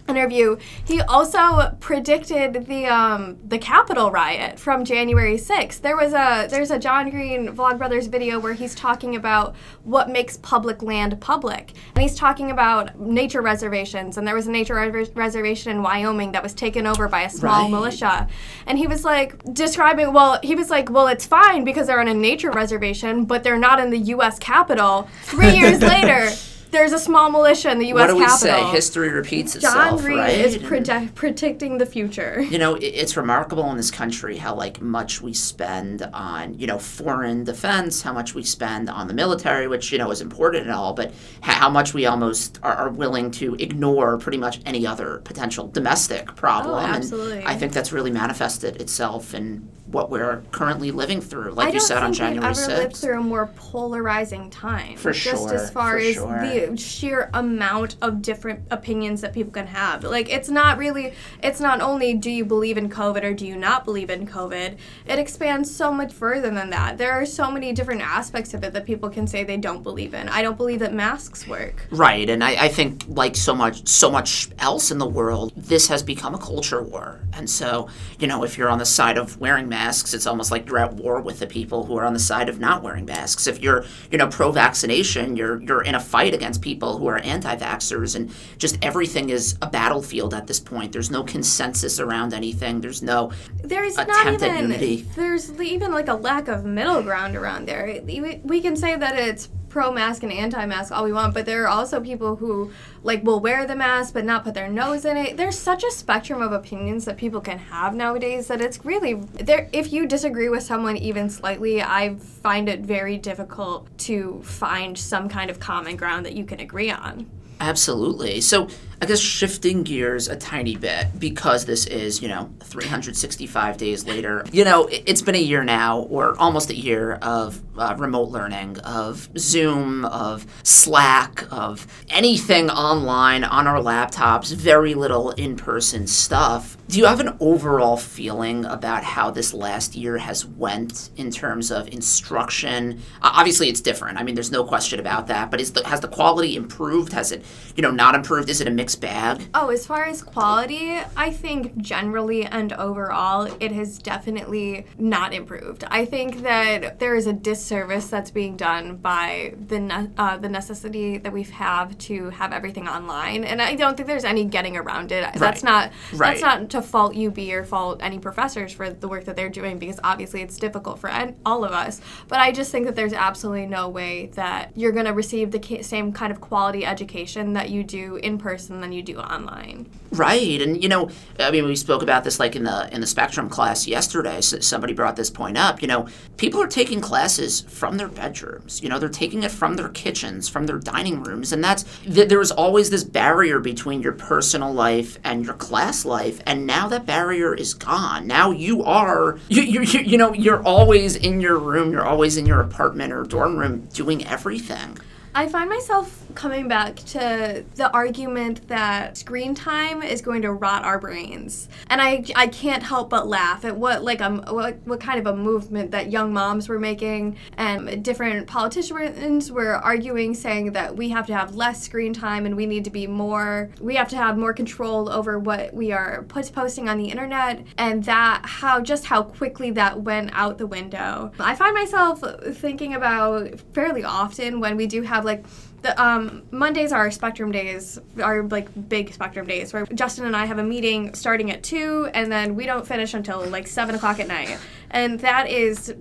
interview, 0.08 0.56
he 0.84 1.00
also 1.02 1.76
predicted 1.80 2.66
the 2.66 2.86
um, 2.86 3.38
the 3.46 3.58
Capitol 3.58 4.10
riot 4.10 4.58
from 4.58 4.84
January 4.84 5.36
6th. 5.36 5.80
There 5.80 5.96
was 5.96 6.12
a 6.12 6.48
there's 6.50 6.70
a 6.70 6.78
John 6.78 7.10
Green 7.10 7.48
Vlogbrothers 7.48 8.08
video 8.08 8.38
where 8.38 8.54
he's 8.54 8.74
talking 8.74 9.16
about 9.16 9.54
what 9.84 10.08
makes 10.08 10.38
public 10.38 10.82
land 10.82 11.20
public, 11.20 11.72
and 11.94 12.02
he's 12.02 12.14
talking 12.14 12.50
about 12.50 12.98
nature 12.98 13.42
reservations. 13.42 14.16
And 14.16 14.26
there 14.26 14.34
was 14.34 14.46
a 14.46 14.50
nature 14.50 14.74
res- 14.74 15.10
reservation 15.14 15.70
in 15.70 15.82
Wyoming 15.82 16.32
that 16.32 16.42
was 16.42 16.54
taken 16.54 16.86
over 16.86 17.08
by 17.08 17.22
a 17.22 17.30
small 17.30 17.62
right. 17.62 17.70
militia, 17.70 18.28
and 18.66 18.78
he 18.78 18.86
was 18.86 19.04
like 19.04 19.42
describing. 19.52 20.12
Well, 20.12 20.40
he 20.42 20.54
was 20.54 20.70
like, 20.70 20.90
well, 20.90 21.06
it's 21.06 21.26
fine 21.26 21.64
because 21.64 21.86
they're 21.86 22.00
on 22.00 22.08
a 22.08 22.14
nature 22.14 22.50
reservation, 22.50 23.24
but 23.24 23.44
they're 23.44 23.58
not 23.58 23.78
in 23.78 23.90
the 23.90 23.98
U.S. 23.98 24.38
Capitol. 24.38 25.08
Three 25.22 25.56
years 25.56 25.80
later 25.82 26.30
there's 26.70 26.92
a 26.92 26.98
small 26.98 27.30
militia 27.30 27.70
in 27.70 27.78
the 27.78 27.86
U.S. 27.88 28.00
What 28.00 28.06
do 28.08 28.16
we 28.16 28.24
Capitol. 28.26 28.38
say? 28.38 28.64
History 28.70 29.10
repeats 29.10 29.56
itself. 29.56 30.00
John 30.00 30.04
Reed 30.04 30.18
right? 30.18 30.38
is 30.38 30.58
predi- 30.58 31.14
predicting 31.14 31.78
the 31.78 31.86
future. 31.86 32.40
You 32.42 32.58
know, 32.58 32.74
it's 32.80 33.16
remarkable 33.16 33.70
in 33.70 33.76
this 33.76 33.90
country 33.90 34.36
how 34.36 34.54
like 34.54 34.80
much 34.80 35.20
we 35.22 35.32
spend 35.34 36.02
on 36.12 36.58
you 36.58 36.66
know 36.66 36.78
foreign 36.78 37.44
defense, 37.44 38.02
how 38.02 38.12
much 38.12 38.34
we 38.34 38.42
spend 38.42 38.88
on 38.90 39.08
the 39.08 39.14
military, 39.14 39.66
which 39.66 39.92
you 39.92 39.98
know 39.98 40.10
is 40.10 40.20
important 40.20 40.64
and 40.64 40.72
all, 40.72 40.92
but 40.92 41.12
how 41.40 41.68
much 41.68 41.94
we 41.94 42.06
almost 42.06 42.58
are, 42.62 42.74
are 42.74 42.90
willing 42.90 43.30
to 43.32 43.54
ignore 43.56 44.18
pretty 44.18 44.38
much 44.38 44.60
any 44.66 44.86
other 44.86 45.18
potential 45.24 45.68
domestic 45.68 46.34
problem. 46.36 46.76
Oh, 46.76 46.86
absolutely. 46.86 47.38
And 47.38 47.48
I 47.48 47.56
think 47.56 47.72
that's 47.72 47.92
really 47.92 48.10
manifested 48.10 48.80
itself 48.80 49.34
in 49.34 49.68
what 49.90 50.10
we're 50.10 50.42
currently 50.50 50.90
living 50.90 51.20
through, 51.20 51.52
like 51.52 51.72
you 51.72 51.80
said 51.80 52.02
on 52.02 52.12
January 52.12 52.40
6th. 52.40 52.44
I 52.44 52.52
don't 52.52 52.56
think 52.56 52.68
we've 52.68 52.74
ever 52.74 52.82
lived 52.82 52.96
through 52.96 53.20
a 53.20 53.22
more 53.22 53.46
polarizing 53.56 54.50
time. 54.50 54.96
For 54.96 55.12
just 55.12 55.24
sure. 55.24 55.52
Just 55.52 55.54
as 55.54 55.70
far 55.70 55.96
as 55.96 56.14
sure. 56.14 56.40
the 56.40 56.76
sheer 56.76 57.30
amount 57.32 57.96
of 58.02 58.20
different 58.20 58.60
opinions 58.70 59.22
that 59.22 59.32
people 59.32 59.50
can 59.50 59.66
have. 59.66 60.04
Like, 60.04 60.30
it's 60.30 60.50
not 60.50 60.78
really, 60.78 61.14
it's 61.42 61.60
not 61.60 61.80
only 61.80 62.14
do 62.14 62.30
you 62.30 62.44
believe 62.44 62.76
in 62.76 62.90
COVID 62.90 63.22
or 63.22 63.32
do 63.32 63.46
you 63.46 63.56
not 63.56 63.84
believe 63.84 64.10
in 64.10 64.26
COVID, 64.26 64.76
it 65.06 65.18
expands 65.18 65.74
so 65.74 65.92
much 65.92 66.12
further 66.12 66.50
than 66.50 66.70
that. 66.70 66.98
There 66.98 67.12
are 67.12 67.24
so 67.24 67.50
many 67.50 67.72
different 67.72 68.02
aspects 68.02 68.52
of 68.52 68.64
it 68.64 68.72
that 68.74 68.84
people 68.84 69.08
can 69.08 69.26
say 69.26 69.42
they 69.42 69.56
don't 69.56 69.82
believe 69.82 70.12
in. 70.12 70.28
I 70.28 70.42
don't 70.42 70.56
believe 70.56 70.80
that 70.80 70.92
masks 70.92 71.48
work. 71.48 71.86
Right. 71.90 72.28
And 72.28 72.44
I, 72.44 72.64
I 72.64 72.68
think, 72.68 73.04
like 73.08 73.36
so 73.36 73.54
much, 73.54 73.88
so 73.88 74.10
much 74.10 74.48
else 74.58 74.90
in 74.90 74.98
the 74.98 75.08
world, 75.08 75.52
this 75.56 75.88
has 75.88 76.02
become 76.02 76.34
a 76.34 76.38
culture 76.38 76.82
war. 76.82 77.20
And 77.32 77.48
so, 77.48 77.88
you 78.18 78.26
know, 78.26 78.44
if 78.44 78.58
you're 78.58 78.68
on 78.68 78.78
the 78.78 78.86
side 78.86 79.16
of 79.16 79.38
wearing 79.40 79.68
masks, 79.68 79.77
masks, 79.78 80.12
it's 80.12 80.26
almost 80.26 80.50
like 80.50 80.68
you're 80.68 80.78
at 80.78 80.94
war 80.94 81.20
with 81.20 81.38
the 81.38 81.46
people 81.46 81.84
who 81.84 81.96
are 81.98 82.04
on 82.04 82.12
the 82.12 82.18
side 82.18 82.48
of 82.48 82.58
not 82.58 82.82
wearing 82.82 83.04
masks. 83.04 83.46
If 83.46 83.62
you're, 83.62 83.84
you 84.10 84.18
know, 84.18 84.28
pro-vaccination, 84.28 85.36
you're 85.36 85.62
you're 85.62 85.82
in 85.82 85.94
a 85.94 86.00
fight 86.00 86.34
against 86.34 86.60
people 86.62 86.98
who 86.98 87.06
are 87.06 87.18
anti-vaxxers, 87.18 88.16
and 88.16 88.32
just 88.58 88.76
everything 88.82 89.30
is 89.30 89.56
a 89.62 89.68
battlefield 89.68 90.34
at 90.34 90.46
this 90.46 90.60
point. 90.60 90.92
There's 90.92 91.10
no 91.10 91.22
consensus 91.22 92.00
around 92.00 92.34
anything. 92.34 92.80
There's 92.80 93.02
no 93.02 93.30
there's 93.62 93.94
attempt 93.94 94.10
not 94.10 94.34
even, 94.34 94.50
at 94.50 94.60
unity. 94.62 94.96
There's 95.14 95.52
even 95.60 95.92
like 95.92 96.08
a 96.08 96.14
lack 96.14 96.48
of 96.48 96.64
middle 96.64 97.02
ground 97.02 97.36
around 97.36 97.66
there. 97.68 98.00
We, 98.04 98.40
we 98.42 98.60
can 98.60 98.76
say 98.76 98.96
that 98.96 99.16
it's 99.16 99.48
pro 99.68 99.92
mask 99.92 100.22
and 100.22 100.32
anti 100.32 100.64
mask 100.66 100.92
all 100.92 101.04
we 101.04 101.12
want, 101.12 101.34
but 101.34 101.46
there 101.46 101.64
are 101.64 101.68
also 101.68 102.00
people 102.00 102.36
who 102.36 102.72
like 103.02 103.22
will 103.22 103.40
wear 103.40 103.66
the 103.66 103.76
mask 103.76 104.14
but 104.14 104.24
not 104.24 104.44
put 104.44 104.54
their 104.54 104.68
nose 104.68 105.04
in 105.04 105.16
it. 105.16 105.36
There's 105.36 105.58
such 105.58 105.84
a 105.84 105.90
spectrum 105.90 106.42
of 106.42 106.52
opinions 106.52 107.04
that 107.04 107.16
people 107.16 107.40
can 107.40 107.58
have 107.58 107.94
nowadays 107.94 108.48
that 108.48 108.60
it's 108.60 108.84
really 108.84 109.14
there 109.14 109.68
if 109.72 109.92
you 109.92 110.06
disagree 110.06 110.48
with 110.48 110.62
someone 110.62 110.96
even 110.96 111.30
slightly, 111.30 111.82
I 111.82 112.16
find 112.16 112.68
it 112.68 112.80
very 112.80 113.18
difficult 113.18 113.86
to 113.98 114.40
find 114.42 114.98
some 114.98 115.28
kind 115.28 115.50
of 115.50 115.60
common 115.60 115.96
ground 115.96 116.26
that 116.26 116.34
you 116.34 116.44
can 116.44 116.60
agree 116.60 116.90
on. 116.90 117.30
Absolutely. 117.60 118.40
So 118.40 118.68
I 119.00 119.06
guess 119.06 119.20
shifting 119.20 119.84
gears 119.84 120.26
a 120.26 120.34
tiny 120.34 120.74
bit 120.74 121.20
because 121.20 121.64
this 121.66 121.86
is, 121.86 122.20
you 122.20 122.26
know, 122.26 122.50
365 122.64 123.76
days 123.76 124.04
later. 124.04 124.44
You 124.50 124.64
know, 124.64 124.88
it's 124.90 125.22
been 125.22 125.36
a 125.36 125.38
year 125.38 125.62
now, 125.62 126.00
or 126.00 126.36
almost 126.38 126.70
a 126.70 126.76
year 126.76 127.12
of 127.14 127.62
uh, 127.78 127.94
remote 127.96 128.30
learning, 128.30 128.80
of 128.80 129.28
Zoom, 129.38 130.04
of 130.06 130.46
Slack, 130.64 131.44
of 131.52 131.86
anything 132.08 132.70
online 132.70 133.44
on 133.44 133.68
our 133.68 133.80
laptops, 133.80 134.52
very 134.52 134.94
little 134.94 135.30
in 135.30 135.54
person 135.54 136.08
stuff. 136.08 136.76
Do 136.88 136.98
you 136.98 137.04
have 137.04 137.20
an 137.20 137.36
overall 137.38 137.98
feeling 137.98 138.64
about 138.64 139.04
how 139.04 139.30
this 139.30 139.54
last 139.54 139.94
year 139.94 140.18
has 140.18 140.44
went 140.44 141.10
in 141.16 141.30
terms 141.30 141.70
of 141.70 141.86
instruction? 141.88 143.00
Obviously, 143.22 143.68
it's 143.68 143.80
different. 143.82 144.18
I 144.18 144.24
mean, 144.24 144.34
there's 144.34 144.50
no 144.50 144.64
question 144.64 144.98
about 144.98 145.28
that. 145.28 145.50
But 145.50 145.60
the, 145.60 145.86
has 145.86 146.00
the 146.00 146.08
quality 146.08 146.56
improved? 146.56 147.12
Has 147.12 147.30
it, 147.30 147.44
you 147.76 147.82
know, 147.82 147.90
not 147.90 148.14
improved? 148.14 148.48
Is 148.48 148.60
it 148.60 148.66
a 148.66 148.70
mix? 148.70 148.87
Mixed 148.88 149.00
bag? 149.02 149.46
Oh, 149.52 149.68
as 149.68 149.86
far 149.86 150.04
as 150.04 150.22
quality, 150.22 150.98
I 151.14 151.30
think 151.30 151.76
generally 151.76 152.46
and 152.46 152.72
overall, 152.72 153.54
it 153.60 153.70
has 153.72 153.98
definitely 153.98 154.86
not 154.96 155.34
improved. 155.34 155.84
I 155.90 156.06
think 156.06 156.40
that 156.42 156.98
there 156.98 157.14
is 157.14 157.26
a 157.26 157.34
disservice 157.34 158.08
that's 158.08 158.30
being 158.30 158.56
done 158.56 158.96
by 158.96 159.52
the 159.66 159.78
ne- 159.78 160.10
uh, 160.16 160.38
the 160.38 160.48
necessity 160.48 161.18
that 161.18 161.30
we 161.30 161.42
have 161.42 161.98
to 161.98 162.30
have 162.30 162.54
everything 162.54 162.88
online, 162.88 163.44
and 163.44 163.60
I 163.60 163.74
don't 163.74 163.94
think 163.94 164.06
there's 164.06 164.24
any 164.24 164.46
getting 164.46 164.74
around 164.78 165.12
it. 165.12 165.22
Right. 165.22 165.34
That's 165.34 165.62
not 165.62 165.92
right. 166.14 166.40
that's 166.40 166.40
not 166.40 166.70
to 166.70 166.80
fault 166.80 167.14
UB 167.14 167.38
or 167.38 167.64
fault 167.64 168.00
any 168.02 168.18
professors 168.18 168.72
for 168.72 168.88
the 168.88 169.06
work 169.06 169.24
that 169.26 169.36
they're 169.36 169.50
doing 169.50 169.78
because 169.78 170.00
obviously 170.02 170.40
it's 170.40 170.56
difficult 170.56 170.98
for 170.98 171.10
all 171.44 171.62
of 171.62 171.72
us. 171.72 172.00
But 172.26 172.38
I 172.38 172.52
just 172.52 172.72
think 172.72 172.86
that 172.86 172.96
there's 172.96 173.12
absolutely 173.12 173.66
no 173.66 173.90
way 173.90 174.30
that 174.34 174.72
you're 174.74 174.92
going 174.92 175.04
to 175.04 175.12
receive 175.12 175.50
the 175.50 175.82
same 175.82 176.10
kind 176.10 176.32
of 176.32 176.40
quality 176.40 176.86
education 176.86 177.52
that 177.52 177.68
you 177.68 177.84
do 177.84 178.16
in 178.16 178.38
person 178.38 178.77
than 178.80 178.92
you 178.92 179.02
do 179.02 179.18
online. 179.18 179.86
Right, 180.10 180.60
and 180.62 180.82
you 180.82 180.88
know, 180.88 181.10
I 181.38 181.50
mean, 181.50 181.66
we 181.66 181.76
spoke 181.76 182.02
about 182.02 182.24
this 182.24 182.40
like 182.40 182.56
in 182.56 182.64
the 182.64 182.88
in 182.92 183.00
the 183.00 183.06
Spectrum 183.06 183.48
class 183.48 183.86
yesterday. 183.86 184.40
So 184.40 184.60
somebody 184.60 184.94
brought 184.94 185.16
this 185.16 185.30
point 185.30 185.58
up. 185.58 185.82
You 185.82 185.88
know, 185.88 186.08
people 186.36 186.62
are 186.62 186.66
taking 186.66 187.00
classes 187.00 187.60
from 187.62 187.98
their 187.98 188.08
bedrooms. 188.08 188.82
You 188.82 188.88
know, 188.88 188.98
they're 188.98 189.08
taking 189.08 189.42
it 189.42 189.50
from 189.50 189.76
their 189.76 189.90
kitchens, 189.90 190.48
from 190.48 190.66
their 190.66 190.78
dining 190.78 191.22
rooms, 191.22 191.52
and 191.52 191.62
that's 191.62 191.84
th- 192.04 192.28
there 192.28 192.38
was 192.38 192.50
always 192.50 192.90
this 192.90 193.04
barrier 193.04 193.58
between 193.58 194.00
your 194.00 194.12
personal 194.12 194.72
life 194.72 195.18
and 195.24 195.44
your 195.44 195.54
class 195.54 196.04
life, 196.04 196.40
and 196.46 196.66
now 196.66 196.88
that 196.88 197.04
barrier 197.04 197.54
is 197.54 197.74
gone. 197.74 198.26
Now 198.26 198.50
you 198.50 198.82
are 198.84 199.38
you 199.48 199.62
you 199.62 199.82
you, 199.82 200.00
you 200.00 200.16
know 200.16 200.32
you're 200.32 200.62
always 200.62 201.16
in 201.16 201.40
your 201.40 201.58
room, 201.58 201.92
you're 201.92 202.06
always 202.06 202.36
in 202.36 202.46
your 202.46 202.60
apartment 202.60 203.12
or 203.12 203.24
dorm 203.24 203.58
room 203.58 203.88
doing 203.92 204.26
everything. 204.26 204.98
I 205.34 205.48
find 205.48 205.68
myself 205.68 206.24
coming 206.34 206.68
back 206.68 206.96
to 206.96 207.64
the 207.74 207.90
argument 207.92 208.68
that 208.68 209.16
screen 209.16 209.54
time 209.54 210.02
is 210.02 210.20
going 210.20 210.42
to 210.42 210.52
rot 210.52 210.84
our 210.84 210.98
brains. 210.98 211.68
And 211.90 212.00
I, 212.00 212.24
I 212.36 212.46
can't 212.46 212.82
help 212.82 213.10
but 213.10 213.26
laugh 213.26 213.64
at 213.64 213.76
what 213.76 214.04
like 214.04 214.20
um 214.20 214.44
what, 214.48 214.78
what 214.84 215.00
kind 215.00 215.18
of 215.18 215.26
a 215.26 215.36
movement 215.36 215.90
that 215.90 216.10
young 216.10 216.32
moms 216.32 216.68
were 216.68 216.78
making 216.78 217.36
and 217.56 218.04
different 218.04 218.46
politicians 218.46 219.50
were 219.50 219.74
arguing 219.74 220.34
saying 220.34 220.72
that 220.72 220.96
we 220.96 221.08
have 221.08 221.26
to 221.26 221.34
have 221.34 221.54
less 221.54 221.82
screen 221.82 222.12
time 222.12 222.46
and 222.46 222.56
we 222.56 222.66
need 222.66 222.84
to 222.84 222.90
be 222.90 223.06
more 223.06 223.70
we 223.80 223.96
have 223.96 224.08
to 224.08 224.16
have 224.16 224.38
more 224.38 224.52
control 224.52 225.10
over 225.10 225.38
what 225.38 225.74
we 225.74 225.92
are 225.92 226.22
put, 226.28 226.52
posting 226.52 226.88
on 226.88 226.98
the 226.98 227.10
internet 227.10 227.64
and 227.78 228.04
that 228.04 228.42
how 228.44 228.80
just 228.80 229.04
how 229.04 229.22
quickly 229.22 229.72
that 229.72 230.02
went 230.02 230.30
out 230.32 230.58
the 230.58 230.66
window. 230.66 231.32
I 231.40 231.54
find 231.54 231.74
myself 231.74 232.22
thinking 232.52 232.94
about 232.94 233.58
fairly 233.72 234.04
often 234.04 234.60
when 234.60 234.76
we 234.76 234.86
do 234.86 235.02
have 235.02 235.17
like 235.24 235.44
the 235.82 236.00
um, 236.02 236.42
Mondays 236.50 236.92
are 236.92 237.10
spectrum 237.10 237.52
days, 237.52 237.98
are 238.22 238.42
like 238.44 238.88
big 238.88 239.12
spectrum 239.12 239.46
days 239.46 239.72
where 239.72 239.86
Justin 239.86 240.26
and 240.26 240.36
I 240.36 240.46
have 240.46 240.58
a 240.58 240.64
meeting 240.64 241.14
starting 241.14 241.50
at 241.50 241.62
two, 241.62 242.08
and 242.14 242.32
then 242.32 242.56
we 242.56 242.66
don't 242.66 242.86
finish 242.86 243.14
until 243.14 243.44
like 243.46 243.66
seven 243.66 243.94
o'clock 243.94 244.18
at 244.18 244.28
night, 244.28 244.58
and 244.90 245.20
that 245.20 245.48
is 245.48 245.94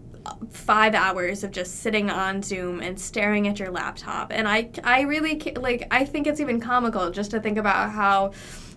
five 0.50 0.94
hours 0.96 1.44
of 1.44 1.52
just 1.52 1.82
sitting 1.82 2.10
on 2.10 2.42
Zoom 2.42 2.82
and 2.82 3.00
staring 3.00 3.48
at 3.48 3.60
your 3.60 3.72
laptop. 3.72 4.32
And 4.32 4.48
I, 4.48 4.70
I 4.84 5.02
really 5.02 5.40
like, 5.56 5.88
I 5.92 6.06
think 6.06 6.28
it's 6.28 6.40
even 6.40 6.60
comical 6.60 7.12
just 7.12 7.32
to 7.32 7.40
think 7.40 7.58
about 7.58 7.92
how 7.92 8.32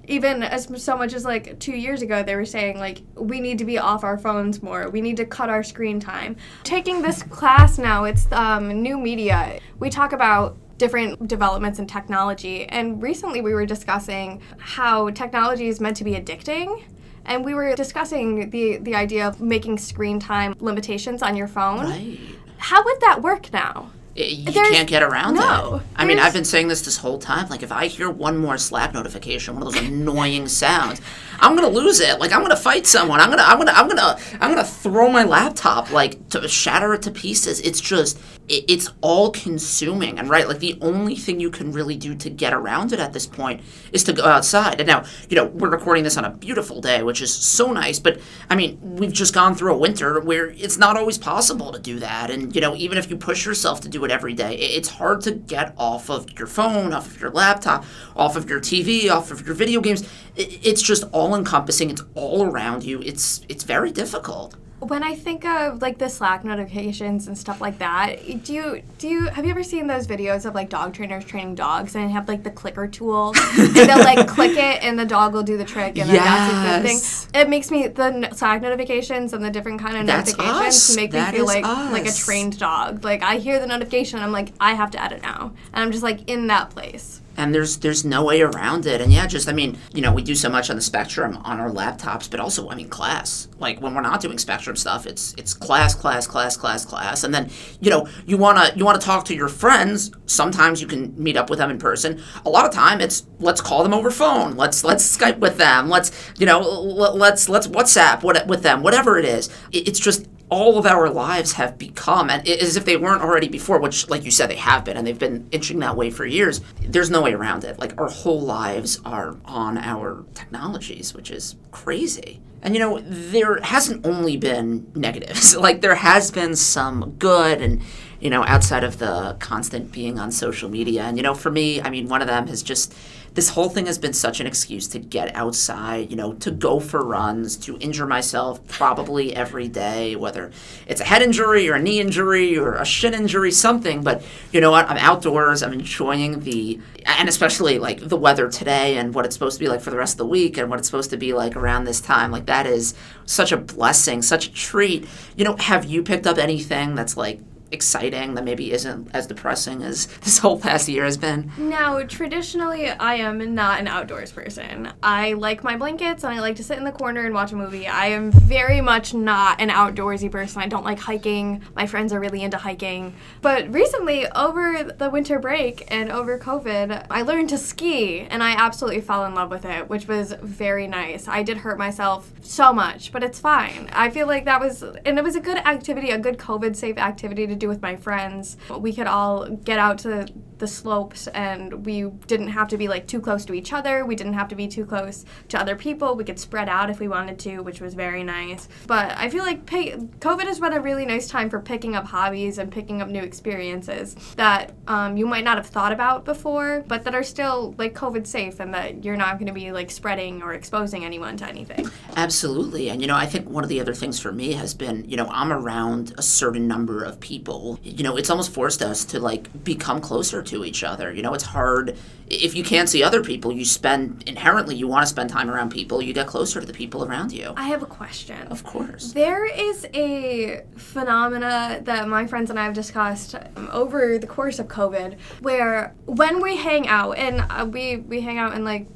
even 0.09 0.43
as 0.43 0.83
so 0.83 0.97
much 0.97 1.13
as 1.13 1.25
like 1.25 1.59
two 1.61 1.77
years 1.77 2.03
ago 2.03 2.23
they 2.23 2.35
were 2.35 2.47
saying 2.47 2.79
like 2.79 3.03
we 3.15 3.39
need 3.39 3.59
to 3.59 3.65
be 3.65 3.79
off 3.79 4.03
our 4.03 4.17
phones 4.17 4.63
more 4.63 4.89
we 4.89 5.01
need 5.01 5.17
to 5.17 5.27
cut 5.27 5.51
our 5.51 5.63
screen 5.63 6.01
time 6.01 6.35
taking 6.65 7.03
this 7.03 7.23
class 7.25 7.79
now 7.79 8.05
it's 8.05 8.27
um, 8.33 8.83
new 8.83 8.99
media 8.99 9.61
we 9.79 9.91
talk 9.91 10.13
about 10.13 10.57
different 10.81 11.29
developments 11.29 11.79
in 11.79 11.87
technology. 11.87 12.67
And 12.67 13.01
recently 13.03 13.43
we 13.43 13.53
were 13.53 13.67
discussing 13.67 14.41
how 14.59 15.11
technology 15.11 15.69
is 15.69 15.79
meant 15.79 15.99
to 15.99 16.05
be 16.05 16.13
addicting. 16.13 16.83
And 17.25 17.45
we 17.45 17.55
were 17.55 17.75
discussing 17.75 18.51
the, 18.51 18.79
the 18.79 18.95
idea 18.95 19.27
of 19.29 19.41
making 19.41 19.79
screen 19.79 20.19
time 20.19 20.55
limitations 20.59 21.23
on 21.23 21.37
your 21.37 21.49
phone. 21.49 21.87
Right. 21.87 22.19
How 22.59 22.83
would 22.85 23.01
that 23.01 23.23
work 23.23 23.53
now? 23.53 23.91
You 24.15 24.51
There's- 24.51 24.71
can't 24.71 24.89
get 24.89 25.03
around 25.03 25.35
no, 25.35 25.77
it. 25.77 25.83
I 25.95 26.05
mean, 26.05 26.19
I've 26.19 26.33
been 26.33 26.45
saying 26.45 26.69
this 26.69 26.83
this 26.83 26.97
whole 26.97 27.19
time. 27.19 27.49
Like, 27.49 27.63
if 27.63 27.71
I 27.71 27.87
hear 27.87 28.11
one 28.11 28.37
more 28.37 28.59
Slack 28.59 28.93
notification, 28.93 29.55
one 29.55 29.67
of 29.67 29.73
those 29.73 29.83
annoying 29.83 30.49
sounds, 30.49 31.01
I'm 31.39 31.55
gonna 31.55 31.69
lose 31.69 32.01
it. 32.01 32.19
Like, 32.19 32.33
I'm 32.33 32.43
gonna 32.43 32.57
fight 32.57 32.87
someone. 32.87 33.21
I'm 33.21 33.31
gonna, 33.31 33.45
I'm 33.45 33.57
gonna, 33.57 33.71
I'm 33.73 33.89
gonna, 33.89 34.19
I'm 34.41 34.51
gonna 34.51 34.65
throw 34.65 35.11
my 35.11 35.23
laptop, 35.25 35.91
like, 35.93 36.29
to 36.31 36.47
shatter 36.49 36.93
it 36.93 37.03
to 37.03 37.11
pieces. 37.13 37.61
It's 37.61 37.81
just, 37.81 38.19
it, 38.49 38.65
it's 38.69 38.91
all 39.01 39.31
consuming. 39.31 40.19
And 40.19 40.29
right, 40.29 40.47
like, 40.49 40.59
the 40.59 40.77
only 40.83 41.15
thing 41.15 41.39
you 41.39 41.51
can 41.51 41.71
really 41.71 41.97
do 41.97 42.15
to 42.17 42.29
get 42.29 42.53
around 42.53 42.93
it 42.93 42.99
at 42.99 43.13
this 43.13 43.27
point 43.27 43.63
is 43.93 44.03
to 44.05 44.13
go 44.13 44.25
outside. 44.25 44.81
And 44.81 44.89
now, 44.89 45.05
you 45.29 45.37
know, 45.37 45.47
we're 45.47 45.71
recording 45.71 46.03
this 46.03 46.17
on 46.17 46.25
a 46.25 46.31
beautiful 46.31 46.81
day, 46.81 47.03
which 47.05 47.23
is 47.23 47.33
so 47.33 47.73
nice. 47.73 48.01
But 48.01 48.21
I 48.51 48.57
mean, 48.57 48.79
we've 48.83 49.13
just 49.13 49.33
gone 49.33 49.55
through 49.55 49.73
a 49.73 49.79
winter 49.79 50.21
where 50.21 50.51
it's 50.51 50.77
not 50.79 50.97
always 50.97 51.17
possible 51.17 51.71
to 51.73 51.79
do 51.79 52.01
that. 52.01 52.31
And 52.31 52.53
you 52.55 52.61
know, 52.61 52.75
even 52.75 52.99
if 52.99 53.09
you 53.09 53.17
push 53.17 53.47
yourself 53.47 53.81
to 53.83 53.89
do 53.89 54.00
it 54.05 54.11
every 54.11 54.35
day, 54.35 54.57
it's 54.57 54.89
hard 54.89 55.21
to 55.23 55.33
get 55.33 55.75
off 55.77 56.11
of 56.11 56.39
your 56.39 56.47
phone, 56.47 56.93
off 56.93 57.07
of 57.07 57.21
your 57.21 57.31
laptop, 57.31 57.85
off 58.17 58.37
of 58.37 58.49
your 58.49 58.61
TV, 58.61 59.11
off 59.11 59.31
of 59.31 59.47
your 59.47 59.55
video 59.55 59.81
games. 59.81 60.09
It's 60.37 60.83
just 60.83 61.05
all 61.13 61.35
encompassing. 61.35 61.91
It's 61.91 62.03
all 62.15 62.45
around 62.45 62.85
you. 62.85 63.01
It's 63.03 63.43
it's 63.49 63.65
very 63.65 63.91
difficult. 63.91 64.57
When 64.81 65.03
I 65.03 65.15
think 65.15 65.45
of 65.45 65.83
like 65.83 65.99
the 65.99 66.09
Slack 66.09 66.43
notifications 66.43 67.27
and 67.29 67.37
stuff 67.37 67.61
like 67.61 67.79
that, 67.81 68.45
do 68.45 68.53
you 68.55 68.83
do 68.99 69.09
you 69.09 69.27
have 69.27 69.45
you 69.45 69.51
ever 69.51 69.63
seen 69.63 69.87
those 69.87 70.07
videos 70.07 70.47
of 70.47 70.55
like 70.55 70.71
dog 70.71 70.95
trainers 70.95 71.25
training 71.27 71.55
dogs 71.55 71.95
and 71.95 72.11
have 72.11 72.27
like 72.29 72.43
the 72.45 72.51
clicker 72.51 72.89
tool 72.89 73.35
and 73.59 73.75
they'll 73.77 73.99
like 73.99 74.27
click 74.27 74.53
it 74.53 74.83
and 74.83 74.99
the 74.99 75.05
dog 75.05 75.35
will 75.35 75.43
do 75.43 75.59
the 75.59 75.65
trick 75.67 75.99
and 75.99 76.09
then 76.09 76.17
that's 76.17 76.53
a 76.53 76.57
good 76.83 76.89
Yes. 76.91 77.25
thing. 77.27 77.43
It 77.43 77.49
makes 77.51 77.71
me 77.71 77.89
the 77.89 78.05
n- 78.05 78.29
Slack 78.35 78.63
notifications 78.63 79.35
and 79.35 79.45
the 79.45 79.51
different 79.51 79.81
kind 79.81 79.99
of 79.99 80.07
That's 80.07 80.33
notifications 80.37 80.91
us. 80.91 80.97
make 80.97 81.11
That 81.11 81.33
me 81.33 81.39
feel 81.39 81.47
like 81.47 81.63
like 81.65 82.07
a 82.07 82.13
trained 82.13 82.59
dog. 82.59 83.05
Like 83.05 83.23
I 83.23 83.37
hear 83.37 83.59
the 83.61 83.67
notification, 83.67 84.21
I'm 84.21 84.33
like 84.33 84.53
I 84.61 84.73
have 84.73 84.91
to 84.93 85.03
edit 85.03 85.21
now, 85.23 85.53
and 85.75 85.85
I'm 85.85 85.91
just 85.93 86.03
like 86.03 86.27
in 86.29 86.47
that 86.47 86.71
place. 86.71 87.20
And 87.37 87.55
there's 87.55 87.79
there's 87.79 88.05
no 88.05 88.25
way 88.25 88.41
around 88.43 88.87
it. 88.87 89.01
And 89.01 89.13
yeah 89.13 89.27
just 89.27 89.49
i 89.49 89.53
mean 89.53 89.79
you 89.93 90.01
know 90.03 90.13
we 90.13 90.23
do 90.23 90.35
so 90.35 90.49
much 90.49 90.71
on 90.71 90.77
the 90.77 90.83
spectrum 90.83 91.37
on 91.45 91.61
our 91.61 91.71
laptops 91.71 92.31
but 92.31 92.41
also 92.41 92.69
i 92.69 92.75
mean 92.75 92.89
class. 92.89 93.49
Like 93.59 93.81
when 93.81 93.95
we're 93.95 94.01
not 94.01 94.21
doing 94.21 94.39
spectrum 94.39 94.77
stuff 94.77 95.07
it's 95.07 95.35
it's 95.37 95.55
class 95.55 95.95
class 95.95 96.27
class 96.27 96.57
class 96.57 96.85
class. 96.85 97.25
And 97.25 97.35
then 97.35 97.51
you 97.81 97.91
know 97.91 98.09
you 98.27 98.37
want 98.37 98.59
to 98.59 98.79
you 98.79 98.85
want 98.85 99.01
to 99.01 99.05
talk 99.05 99.25
to 99.27 99.35
your 99.35 99.49
friends. 99.49 100.11
Sometimes 100.27 100.81
you 100.81 100.87
can 100.87 101.15
meet 101.23 101.37
up 101.37 101.51
with 101.51 101.59
them 101.59 101.71
in 101.71 101.79
person. 101.79 102.23
A 102.47 102.51
lot 102.51 102.65
of 102.67 102.73
time 102.73 103.01
it's 103.01 103.27
let's 103.39 103.61
call 103.61 103.83
them 103.83 103.95
over 103.95 104.11
phone. 104.11 104.57
Let's 104.57 104.85
let's 104.85 105.05
skype 105.17 105.39
with 105.39 105.57
them. 105.57 105.89
Let's 105.89 106.11
you 106.39 106.47
know 106.47 106.61
let's 106.61 107.49
let's 107.49 107.67
whatsapp 107.67 108.23
what, 108.23 108.47
with 108.47 108.63
them 108.63 108.83
whatever 108.83 109.19
it 109.19 109.25
is. 109.25 109.49
It- 109.73 109.89
it's 109.89 109.99
just 109.99 110.27
all 110.51 110.79
of 110.79 110.87
our 110.87 111.09
lives 111.09 111.53
have 111.53 111.79
become, 111.79 112.29
and 112.29 112.47
as 112.49 112.77
if 112.77 112.85
they 112.85 112.97
weren't 112.97 113.23
already 113.23 113.49
before, 113.49 113.79
which, 113.79 114.09
like 114.11 114.25
you 114.25 114.31
said, 114.31 114.51
they 114.51 114.57
have 114.57 114.85
been, 114.85 114.97
and 114.97 115.07
they've 115.07 115.19
been 115.19 115.49
inching 115.53 115.79
that 115.79 115.97
way 115.97 116.11
for 116.11 116.27
years. 116.27 116.61
There's 116.83 117.11
no 117.11 117.23
way 117.23 117.33
around 117.33 117.65
it. 117.65 117.79
Like, 117.79 117.99
our 117.99 118.09
whole 118.09 118.41
lives 118.41 119.01
are 119.05 119.37
on 119.45 119.79
our 119.79 120.25
technologies, 120.35 121.15
which 121.15 121.31
is 121.31 121.57
crazy. 121.71 122.41
And 122.63 122.75
you 122.75 122.81
know, 122.81 123.01
there 123.01 123.61
hasn't 123.63 124.05
only 124.05 124.37
been 124.37 124.91
negatives. 124.95 125.57
like, 125.57 125.81
there 125.81 125.95
has 125.95 126.31
been 126.31 126.57
some 126.57 127.15
good, 127.19 127.63
and 127.63 127.81
you 128.21 128.29
know, 128.29 128.45
outside 128.45 128.85
of 128.85 128.99
the 128.99 129.37
constant 129.41 129.93
being 129.93 130.19
on 130.19 130.31
social 130.31 130.69
media. 130.69 131.05
And 131.05 131.17
you 131.17 131.23
know, 131.23 131.35
for 131.35 131.51
me, 131.51 131.81
I 131.81 131.91
mean, 131.91 132.09
one 132.09 132.21
of 132.21 132.29
them 132.29 132.49
has 132.49 132.63
just 132.63 132.95
this 133.35 133.51
whole 133.51 133.69
thing 133.69 133.87
has 133.87 133.97
been 133.97 134.13
such 134.13 134.41
an 134.41 134.47
excuse 134.47 134.89
to 134.89 134.99
get 134.99 135.35
outside, 135.37 136.11
you 136.11 136.17
know, 136.17 136.33
to 136.35 136.51
go 136.51 136.81
for 136.81 137.05
runs, 137.05 137.57
to 137.59 137.79
injure 137.79 138.07
myself 138.07 138.67
probably 138.67 139.35
every 139.35 139.69
day, 139.69 140.17
whether 140.17 140.51
it's 140.89 141.01
a 141.01 141.05
head 141.05 141.23
injury 141.23 141.69
or 141.69 141.75
a 141.75 141.83
knee 141.83 142.01
injury 142.01 142.59
or 142.59 142.75
a 142.75 142.85
shin 142.85 143.15
injury, 143.15 143.53
something. 143.53 144.03
But 144.03 144.23
you 144.53 144.61
know 144.61 144.73
what? 144.73 144.91
I'm 144.91 144.97
outdoors, 144.97 145.63
I'm 145.63 145.73
enjoying 145.73 146.41
the, 146.41 146.81
and 147.07 147.29
especially 147.29 147.79
like 147.79 148.01
the 148.01 148.17
weather 148.17 148.49
today 148.49 148.97
and 148.97 149.15
what 149.15 149.25
it's 149.25 149.37
supposed 149.37 149.59
to 149.59 149.65
be 149.65 149.69
like 149.69 149.81
for 149.81 149.91
the 149.91 149.97
rest 149.97 150.15
of 150.15 150.19
the 150.19 150.27
week 150.27 150.59
and 150.59 150.69
what 150.69 150.81
it's 150.81 150.89
supposed 150.89 151.11
to 151.11 151.17
be 151.17 151.33
like 151.33 151.55
around 151.55 151.85
this 151.85 152.01
time. 152.01 152.33
Like, 152.33 152.47
that 152.47 152.67
is 152.67 152.95
such 153.27 153.53
a 153.53 153.57
blessing, 153.57 154.23
such 154.23 154.49
a 154.49 154.53
treat. 154.53 155.07
You 155.37 155.45
know, 155.45 155.57
have 155.57 155.85
you 155.85 156.03
picked 156.03 156.27
up 156.27 156.39
anything 156.39 156.97
that's 156.97 157.17
like, 157.17 157.41
exciting 157.73 158.35
that 158.35 158.45
maybe 158.45 158.73
isn't 158.73 159.09
as 159.15 159.27
depressing 159.27 159.83
as 159.83 160.07
this 160.23 160.39
whole 160.39 160.59
past 160.59 160.89
year 160.89 161.05
has 161.05 161.17
been. 161.17 161.51
Now, 161.57 162.03
traditionally, 162.03 162.89
I 162.89 163.15
am 163.15 163.55
not 163.55 163.81
an 163.81 163.89
outdoors 163.89 164.33
person. 164.33 164.93
I 165.03 165.35
like 165.35 165.65
my 165.65 165.77
blankets 165.77 166.25
and 166.25 166.33
I 166.33 166.41
like 166.41 166.57
to 166.57 166.65
sit 166.65 166.79
in 166.79 166.85
the 166.85 166.93
corner 166.93 167.25
and 167.25 167.35
watch 167.35 167.53
a 167.53 167.57
movie. 167.57 167.87
I 167.87 168.07
am 168.07 168.33
very 168.33 168.81
much 168.81 169.15
not 169.15 169.61
an 169.61 169.69
outdoorsy 169.69 170.31
person. 170.31 170.63
I 170.63 170.67
don't 170.67 170.85
like 170.85 170.99
hiking. 170.99 171.63
My 171.75 171.87
friends 171.87 172.13
are 172.13 172.21
really 172.21 172.43
into 172.43 172.57
hiking. 172.57 173.15
But 173.43 173.73
recently, 173.73 174.27
over 174.33 174.83
the 174.85 175.11
winter 175.11 175.39
break 175.39 175.85
and 175.89 176.11
over 176.11 176.39
COVID, 176.39 177.07
I 177.11 177.23
learned 177.23 177.51
to 177.51 177.59
ski 177.59 178.21
and 178.21 178.43
I 178.43 178.53
absolutely 178.53 179.01
fell 179.01 179.25
in 179.25 179.35
love 179.35 179.51
with 179.51 179.65
it, 179.65 179.89
which 179.89 180.09
was 180.09 180.35
very 180.43 180.87
nice. 180.87 181.29
I 181.29 181.43
did 181.43 181.59
hurt 181.59 181.79
myself 181.79 182.33
so 182.41 182.73
much, 182.73 183.13
but 183.13 183.23
it's 183.23 183.39
fine. 183.39 183.89
I 183.93 184.11
feel 184.11 184.27
like 184.27 184.45
that 184.45 184.61
was, 184.61 184.83
and 184.83 185.19
it 185.19 185.25
was 185.25 185.37
a 185.37 185.41
good 185.41 185.59
activity, 185.59 186.11
a 186.11 186.19
good 186.19 186.39
COVID 186.39 186.77
safe 186.77 186.99
activity 186.99 187.47
to 187.47 187.60
do 187.61 187.69
with 187.69 187.83
my 187.83 187.97
friends. 187.97 188.57
We 188.77 188.93
could 188.93 189.07
all 189.07 189.49
get 189.49 189.79
out 189.79 189.99
to 189.99 190.27
the 190.61 190.69
slopes 190.69 191.27
and 191.29 191.85
we 191.85 192.05
didn't 192.27 192.49
have 192.49 192.69
to 192.69 192.77
be 192.77 192.89
like 192.89 193.07
too 193.07 193.21
close 193.21 193.45
to 193.47 193.55
each 193.55 193.73
other. 193.73 194.07
We 194.07 194.15
didn't 194.15 194.35
have 194.35 194.49
to 194.49 194.55
be 194.55 194.69
too 194.69 194.85
close 194.85 195.25
to 195.49 195.61
other 195.61 195.75
people. 195.75 196.15
We 196.15 196.25
could 196.25 196.39
spread 196.39 196.69
out 196.69 196.91
if 196.91 197.01
we 197.01 197.09
wanted 197.09 197.39
to, 197.41 197.61
which 197.61 197.81
was 197.81 197.95
very 197.95 198.23
nice. 198.23 198.69
But 198.87 199.17
I 199.17 199.29
feel 199.29 199.43
like 199.43 199.67
pay- 199.67 199.97
COVID 199.97 200.45
has 200.45 200.61
been 200.61 200.73
a 200.73 200.81
really 200.81 201.05
nice 201.05 201.29
time 201.29 201.51
for 201.51 201.61
picking 201.61 201.97
up 201.97 202.07
hobbies 202.07 202.59
and 202.59 202.71
picking 202.71 203.03
up 203.03 203.09
new 203.09 203.23
experiences 203.23 204.15
that 204.37 204.73
um, 204.87 205.17
you 205.17 205.27
might 205.27 205.45
not 205.45 205.57
have 205.57 205.67
thought 205.67 205.93
about 205.93 206.25
before, 206.25 206.85
but 206.87 207.05
that 207.05 207.15
are 207.15 207.23
still 207.23 207.75
like 207.79 207.95
COVID 207.95 208.27
safe 208.27 208.61
and 208.61 208.73
that 208.75 209.05
you're 209.05 209.17
not 209.17 209.39
going 209.39 209.47
to 209.47 209.53
be 209.53 209.73
like 209.73 209.91
spreading 209.91 210.43
or 210.43 210.53
exposing 210.53 211.05
anyone 211.05 211.37
to 211.39 211.47
anything. 211.47 211.91
Absolutely. 212.17 212.91
And, 212.91 213.01
you 213.01 213.09
know, 213.09 213.17
I 213.17 213.27
think 213.27 213.49
one 213.49 213.65
of 213.65 213.71
the 213.71 213.81
other 213.81 213.95
things 213.95 214.21
for 214.21 214.33
me 214.33 214.53
has 214.53 214.75
been, 214.75 215.09
you 215.09 215.17
know, 215.17 215.29
I'm 215.31 215.53
around 215.53 216.15
a 216.19 216.23
certain 216.23 216.69
number 216.69 217.03
of 217.03 217.19
people. 217.21 217.79
You 217.83 218.05
know, 218.05 218.17
it's 218.17 218.31
almost 218.31 218.53
forced 218.53 218.83
us 218.83 219.05
to, 219.07 219.19
like, 219.19 219.65
become 219.65 220.01
closer 220.01 220.43
to 220.43 220.50
each 220.65 220.85
other. 220.85 221.13
You 221.13 221.23
know, 221.23 221.35
it's 221.35 221.45
hard. 221.45 221.97
If 222.29 222.55
you 222.55 222.63
can't 222.63 222.89
see 222.89 223.03
other 223.03 223.23
people, 223.23 223.53
you 223.53 223.65
spend, 223.65 224.23
inherently, 224.27 224.77
you 224.77 224.87
want 224.87 225.03
to 225.03 225.07
spend 225.07 225.31
time 225.31 225.51
around 225.51 225.71
people, 225.71 226.01
you 226.01 226.13
get 226.13 226.27
closer 226.27 226.61
to 226.61 226.67
the 226.67 226.73
people 226.73 227.05
around 227.05 227.33
you. 227.33 227.53
I 227.57 227.65
have 227.69 227.83
a 227.83 227.87
question. 227.87 228.47
Of 228.49 228.63
course. 228.65 229.13
There 229.13 229.47
is 229.47 229.87
a 229.95 230.63
phenomena 230.91 231.81
that 231.85 232.09
my 232.09 232.27
friends 232.27 232.51
and 232.51 232.59
I 232.59 232.65
have 232.65 232.75
discussed 232.75 233.35
um, 233.57 233.69
over 233.73 234.19
the 234.19 234.27
course 234.27 234.59
of 234.59 234.69
COVID, 234.69 235.19
where 235.41 235.95
when 236.07 236.43
we 236.43 236.57
hang 236.57 236.89
out, 236.89 237.13
and 237.13 237.45
uh, 237.51 237.65
we 237.65 237.99
we 237.99 238.21
hang 238.21 238.39
out 238.39 238.55
in 238.55 238.65
like 238.65 238.89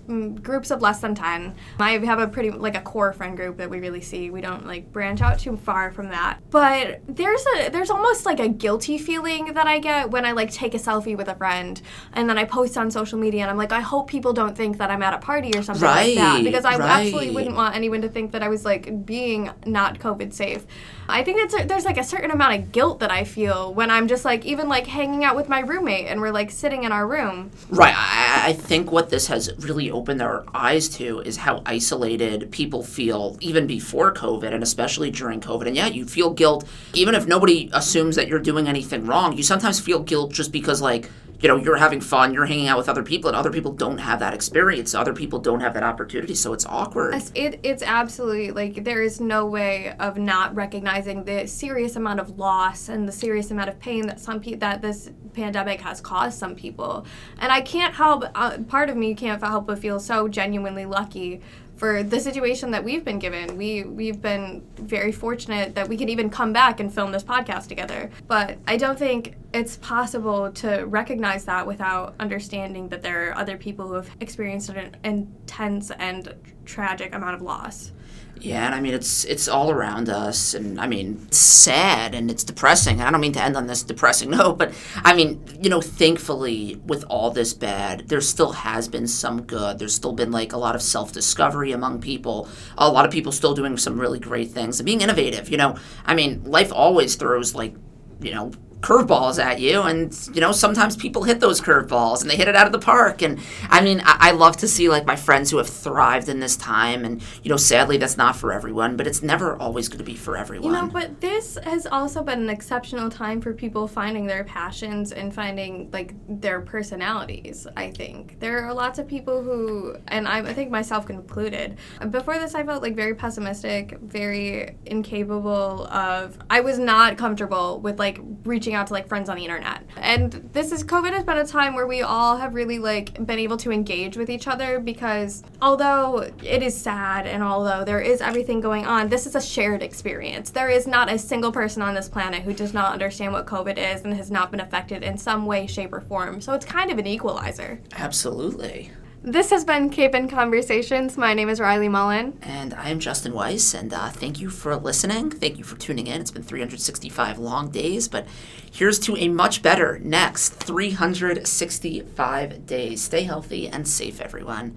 groups 0.42 0.70
of 0.70 0.82
less 0.82 1.00
than 1.00 1.14
ten. 1.14 1.54
I 1.78 1.92
have 1.98 2.18
a 2.18 2.28
pretty 2.28 2.50
like 2.50 2.76
a 2.76 2.80
core 2.80 3.12
friend 3.12 3.36
group 3.36 3.56
that 3.58 3.70
we 3.70 3.80
really 3.80 4.00
see. 4.00 4.30
We 4.30 4.40
don't 4.40 4.66
like 4.66 4.92
branch 4.92 5.20
out 5.20 5.38
too 5.38 5.56
far 5.56 5.92
from 5.92 6.08
that. 6.10 6.38
But 6.50 7.00
there's 7.08 7.44
a 7.56 7.70
there's 7.70 7.90
almost 7.90 8.26
like 8.26 8.40
a 8.40 8.48
guilty 8.48 8.98
feeling 8.98 9.54
that 9.54 9.66
I 9.66 9.78
get 9.78 10.10
when 10.10 10.24
I 10.24 10.32
like 10.32 10.50
take 10.52 10.74
a 10.74 10.78
selfie 10.78 11.16
with 11.16 11.28
a 11.28 11.34
friend 11.34 11.80
and 12.12 12.28
then 12.28 12.38
I 12.38 12.44
post 12.44 12.76
on 12.76 12.90
social 12.90 13.18
media 13.18 13.42
and 13.42 13.50
I'm 13.50 13.56
like, 13.56 13.72
I 13.72 13.80
hope 13.80 14.08
people 14.08 14.32
don't 14.32 14.56
think 14.56 14.78
that 14.78 14.90
I'm 14.90 15.02
at 15.02 15.14
a 15.14 15.18
party 15.18 15.52
or 15.56 15.62
something 15.62 15.84
like 15.84 16.14
that 16.16 16.44
because 16.44 16.64
I 16.64 16.74
absolutely 16.74 17.30
wouldn't 17.30 17.56
want 17.56 17.74
anyone 17.76 18.02
to 18.02 18.08
think 18.08 18.32
that 18.32 18.42
I 18.42 18.48
was 18.48 18.64
like 18.64 19.04
being 19.06 19.50
not 19.64 19.98
COVID 19.98 20.32
safe. 20.32 20.66
I 21.08 21.22
think 21.22 21.38
that's 21.38 21.62
a, 21.62 21.66
there's 21.66 21.83
like 21.84 21.98
a 21.98 22.04
certain 22.04 22.30
amount 22.30 22.54
of 22.54 22.72
guilt 22.72 23.00
that 23.00 23.10
I 23.10 23.24
feel 23.24 23.72
when 23.74 23.90
I'm 23.90 24.08
just 24.08 24.24
like 24.24 24.44
even 24.44 24.68
like 24.68 24.86
hanging 24.86 25.24
out 25.24 25.36
with 25.36 25.48
my 25.48 25.60
roommate 25.60 26.06
and 26.06 26.20
we're 26.20 26.32
like 26.32 26.50
sitting 26.50 26.84
in 26.84 26.92
our 26.92 27.06
room. 27.06 27.50
Right. 27.70 27.94
I, 27.96 28.50
I 28.50 28.52
think 28.52 28.92
what 28.92 29.10
this 29.10 29.26
has 29.28 29.52
really 29.58 29.90
opened 29.90 30.22
our 30.22 30.44
eyes 30.54 30.88
to 30.90 31.20
is 31.20 31.36
how 31.36 31.62
isolated 31.66 32.50
people 32.50 32.82
feel 32.82 33.36
even 33.40 33.66
before 33.66 34.12
COVID 34.12 34.52
and 34.52 34.62
especially 34.62 35.10
during 35.10 35.40
COVID. 35.40 35.66
And 35.66 35.76
yeah, 35.76 35.86
you 35.86 36.04
feel 36.04 36.30
guilt 36.30 36.66
even 36.92 37.14
if 37.14 37.26
nobody 37.26 37.70
assumes 37.72 38.16
that 38.16 38.28
you're 38.28 38.38
doing 38.38 38.68
anything 38.68 39.06
wrong. 39.06 39.36
You 39.36 39.42
sometimes 39.42 39.80
feel 39.80 40.00
guilt 40.00 40.32
just 40.32 40.52
because, 40.52 40.80
like, 40.80 41.10
you 41.44 41.48
know, 41.48 41.56
you're 41.56 41.76
having 41.76 42.00
fun, 42.00 42.32
you're 42.32 42.46
hanging 42.46 42.68
out 42.68 42.78
with 42.78 42.88
other 42.88 43.02
people, 43.02 43.28
and 43.28 43.36
other 43.36 43.50
people 43.50 43.70
don't 43.70 43.98
have 43.98 44.18
that 44.20 44.32
experience. 44.32 44.94
Other 44.94 45.12
people 45.12 45.38
don't 45.38 45.60
have 45.60 45.74
that 45.74 45.82
opportunity, 45.82 46.34
so 46.34 46.54
it's 46.54 46.64
awkward. 46.64 47.12
It, 47.34 47.60
it's 47.62 47.82
absolutely 47.82 48.50
like 48.50 48.82
there 48.82 49.02
is 49.02 49.20
no 49.20 49.44
way 49.44 49.94
of 50.00 50.16
not 50.16 50.54
recognizing 50.54 51.24
the 51.24 51.46
serious 51.46 51.96
amount 51.96 52.20
of 52.20 52.38
loss 52.38 52.88
and 52.88 53.06
the 53.06 53.12
serious 53.12 53.50
amount 53.50 53.68
of 53.68 53.78
pain 53.78 54.06
that 54.06 54.20
some 54.20 54.40
people 54.40 54.60
that 54.60 54.80
this 54.80 55.10
pandemic 55.34 55.82
has 55.82 56.00
caused 56.00 56.38
some 56.38 56.54
people. 56.54 57.04
And 57.38 57.52
I 57.52 57.60
can't 57.60 57.92
help. 57.92 58.24
Uh, 58.34 58.56
part 58.66 58.88
of 58.88 58.96
me 58.96 59.14
can't 59.14 59.42
help 59.42 59.66
but 59.66 59.78
feel 59.78 60.00
so 60.00 60.28
genuinely 60.28 60.86
lucky 60.86 61.42
for 61.84 62.02
the 62.02 62.18
situation 62.18 62.70
that 62.70 62.82
we've 62.82 63.04
been 63.04 63.18
given. 63.18 63.58
We 63.58 63.84
we've 63.84 64.22
been 64.22 64.62
very 64.76 65.12
fortunate 65.12 65.74
that 65.74 65.86
we 65.86 65.98
can 65.98 66.08
even 66.08 66.30
come 66.30 66.50
back 66.50 66.80
and 66.80 66.90
film 66.90 67.12
this 67.12 67.22
podcast 67.22 67.66
together. 67.66 68.08
But 68.26 68.56
I 68.66 68.78
don't 68.78 68.98
think 68.98 69.34
it's 69.52 69.76
possible 69.76 70.50
to 70.52 70.84
recognize 70.86 71.44
that 71.44 71.66
without 71.66 72.14
understanding 72.18 72.88
that 72.88 73.02
there 73.02 73.28
are 73.28 73.36
other 73.36 73.58
people 73.58 73.86
who 73.86 73.94
have 73.96 74.08
experienced 74.20 74.70
an 74.70 74.96
intense 75.04 75.90
and 75.90 76.34
tragic 76.64 77.14
amount 77.14 77.34
of 77.34 77.42
loss. 77.42 77.92
Yeah, 78.40 78.66
and 78.66 78.74
I 78.74 78.80
mean 78.80 78.94
it's 78.94 79.24
it's 79.24 79.48
all 79.48 79.70
around 79.70 80.08
us, 80.08 80.54
and 80.54 80.80
I 80.80 80.86
mean 80.86 81.22
it's 81.26 81.38
sad 81.38 82.14
and 82.14 82.30
it's 82.30 82.44
depressing. 82.44 83.00
I 83.00 83.10
don't 83.10 83.20
mean 83.20 83.32
to 83.32 83.42
end 83.42 83.56
on 83.56 83.68
this 83.68 83.82
depressing 83.82 84.30
note, 84.38 84.58
but 84.58 84.74
I 85.04 85.14
mean 85.14 85.42
you 85.62 85.70
know 85.70 85.80
thankfully 85.80 86.80
with 86.84 87.04
all 87.08 87.30
this 87.30 87.54
bad, 87.54 88.08
there 88.08 88.20
still 88.20 88.52
has 88.52 88.88
been 88.88 89.06
some 89.06 89.42
good. 89.42 89.78
There's 89.78 89.94
still 89.94 90.12
been 90.12 90.32
like 90.32 90.52
a 90.52 90.58
lot 90.58 90.74
of 90.74 90.82
self 90.82 91.12
discovery 91.12 91.72
among 91.72 92.00
people. 92.00 92.48
A 92.76 92.90
lot 92.90 93.04
of 93.06 93.12
people 93.12 93.32
still 93.32 93.54
doing 93.54 93.76
some 93.78 94.00
really 94.00 94.18
great 94.18 94.50
things 94.50 94.78
and 94.80 94.84
being 94.86 95.00
innovative. 95.00 95.48
You 95.48 95.56
know, 95.56 95.76
I 96.04 96.14
mean 96.14 96.42
life 96.44 96.72
always 96.72 97.14
throws 97.14 97.54
like 97.54 97.74
you 98.20 98.34
know 98.34 98.50
curveballs 98.84 99.42
at 99.42 99.60
you. 99.60 99.82
And 99.82 100.16
you 100.34 100.40
know 100.40 100.52
sometimes 100.52 100.96
people 100.96 101.24
hit 101.24 101.40
those 101.40 101.60
curveballs 101.60 102.20
and 102.20 102.30
they 102.30 102.36
hit 102.36 102.48
it 102.48 102.54
out 102.54 102.66
of 102.66 102.72
the 102.72 102.78
park. 102.78 103.22
And 103.22 103.40
i 103.70 103.80
mean 103.80 104.00
I, 104.04 104.16
I, 104.28 104.30
love 104.32 104.56
to 104.58 104.68
see 104.68 104.88
like 104.88 105.06
my 105.06 105.16
friends 105.16 105.50
who 105.50 105.58
have 105.58 105.68
thrived 105.68 106.28
in 106.28 106.40
this 106.40 106.56
time. 106.56 107.04
And 107.04 107.22
you 107.42 107.48
know 107.50 107.56
sadly 107.56 107.96
that's 107.96 108.16
not 108.16 108.36
for 108.36 108.52
everyone 108.52 108.96
but 108.96 109.06
it's 109.06 109.22
never 109.22 109.56
always 109.56 109.88
going 109.88 109.98
to 109.98 110.04
be 110.04 110.14
for 110.14 110.36
everyone 110.36 110.66
you 110.66 110.72
know 110.72 110.86
but 110.86 111.20
this 111.20 111.56
has 111.64 111.86
also 111.86 112.22
been 112.22 112.40
an 112.40 112.50
exceptional 112.50 113.08
time 113.10 113.40
for 113.40 113.52
people 113.52 113.88
finding 113.88 114.26
their 114.26 114.44
passions 114.44 115.12
and 115.12 115.34
finding 115.34 115.90
like 115.92 116.14
their 116.28 116.60
personalities 116.60 117.66
i 117.76 117.90
think. 117.90 118.38
There 118.40 118.64
are 118.66 118.74
lots 118.74 118.98
of 118.98 119.08
people 119.08 119.42
who 119.42 119.96
and 120.08 120.28
i, 120.28 120.38
I 120.38 120.52
think 120.52 120.70
myself 120.70 121.08
included 121.10 121.78
before 122.10 122.38
this 122.38 122.54
i 122.54 122.62
felt 122.62 122.82
like 122.82 122.94
very 122.94 123.14
pessimistic 123.14 123.98
very 124.00 124.76
incapable 124.86 125.86
of 125.86 126.38
i 126.50 126.60
was 126.60 126.78
not 126.78 127.16
comfortable 127.16 127.80
with 127.80 127.98
like 127.98 128.18
reaching 128.44 128.73
reaching 128.74 128.80
out 128.80 128.86
to 128.88 128.92
like 128.92 129.08
friends 129.08 129.28
on 129.28 129.36
the 129.36 129.44
internet. 129.44 129.82
And 129.96 130.32
this 130.52 130.72
is 130.72 130.84
COVID 130.84 131.12
has 131.12 131.24
been 131.24 131.38
a 131.38 131.46
time 131.46 131.74
where 131.74 131.86
we 131.86 132.02
all 132.02 132.36
have 132.36 132.54
really 132.54 132.78
like 132.78 133.14
been 133.26 133.38
able 133.38 133.56
to 133.58 133.70
engage 133.70 134.16
with 134.16 134.28
each 134.28 134.48
other 134.48 134.80
because 134.80 135.42
although 135.62 136.30
it 136.42 136.62
is 136.62 136.76
sad 136.76 137.26
and 137.26 137.42
although 137.42 137.84
there 137.84 138.00
is 138.00 138.20
everything 138.20 138.60
going 138.60 138.86
on, 138.86 139.08
this 139.08 139.26
is 139.26 139.34
a 139.34 139.40
shared 139.40 139.82
experience. 139.82 140.50
There 140.50 140.68
is 140.68 140.86
not 140.86 141.12
a 141.12 141.18
single 141.18 141.52
person 141.52 141.82
on 141.82 141.94
this 141.94 142.08
planet 142.08 142.42
who 142.42 142.52
does 142.52 142.74
not 142.74 142.92
understand 142.92 143.32
what 143.32 143.46
COVID 143.46 143.78
is 143.78 144.02
and 144.04 144.14
has 144.14 144.30
not 144.30 144.50
been 144.50 144.60
affected 144.60 145.02
in 145.02 145.16
some 145.16 145.46
way, 145.46 145.66
shape, 145.66 145.92
or 145.92 146.00
form. 146.00 146.40
So 146.40 146.52
it's 146.54 146.66
kind 146.66 146.90
of 146.90 146.98
an 146.98 147.06
equalizer. 147.06 147.80
Absolutely. 147.96 148.90
This 149.26 149.48
has 149.52 149.64
been 149.64 149.88
Capen 149.88 150.28
Conversations. 150.28 151.16
My 151.16 151.32
name 151.32 151.48
is 151.48 151.58
Riley 151.58 151.88
Mullen. 151.88 152.38
And 152.42 152.74
I 152.74 152.90
am 152.90 153.00
Justin 153.00 153.32
Weiss. 153.32 153.72
And 153.72 153.94
uh, 153.94 154.10
thank 154.10 154.38
you 154.38 154.50
for 154.50 154.76
listening. 154.76 155.30
Thank 155.30 155.56
you 155.56 155.64
for 155.64 155.78
tuning 155.78 156.08
in. 156.08 156.20
It's 156.20 156.30
been 156.30 156.42
365 156.42 157.38
long 157.38 157.70
days, 157.70 158.06
but 158.06 158.26
here's 158.70 158.98
to 158.98 159.16
a 159.16 159.28
much 159.28 159.62
better 159.62 159.98
next 160.00 160.50
365 160.50 162.66
days. 162.66 163.02
Stay 163.02 163.22
healthy 163.22 163.66
and 163.66 163.88
safe, 163.88 164.20
everyone. 164.20 164.72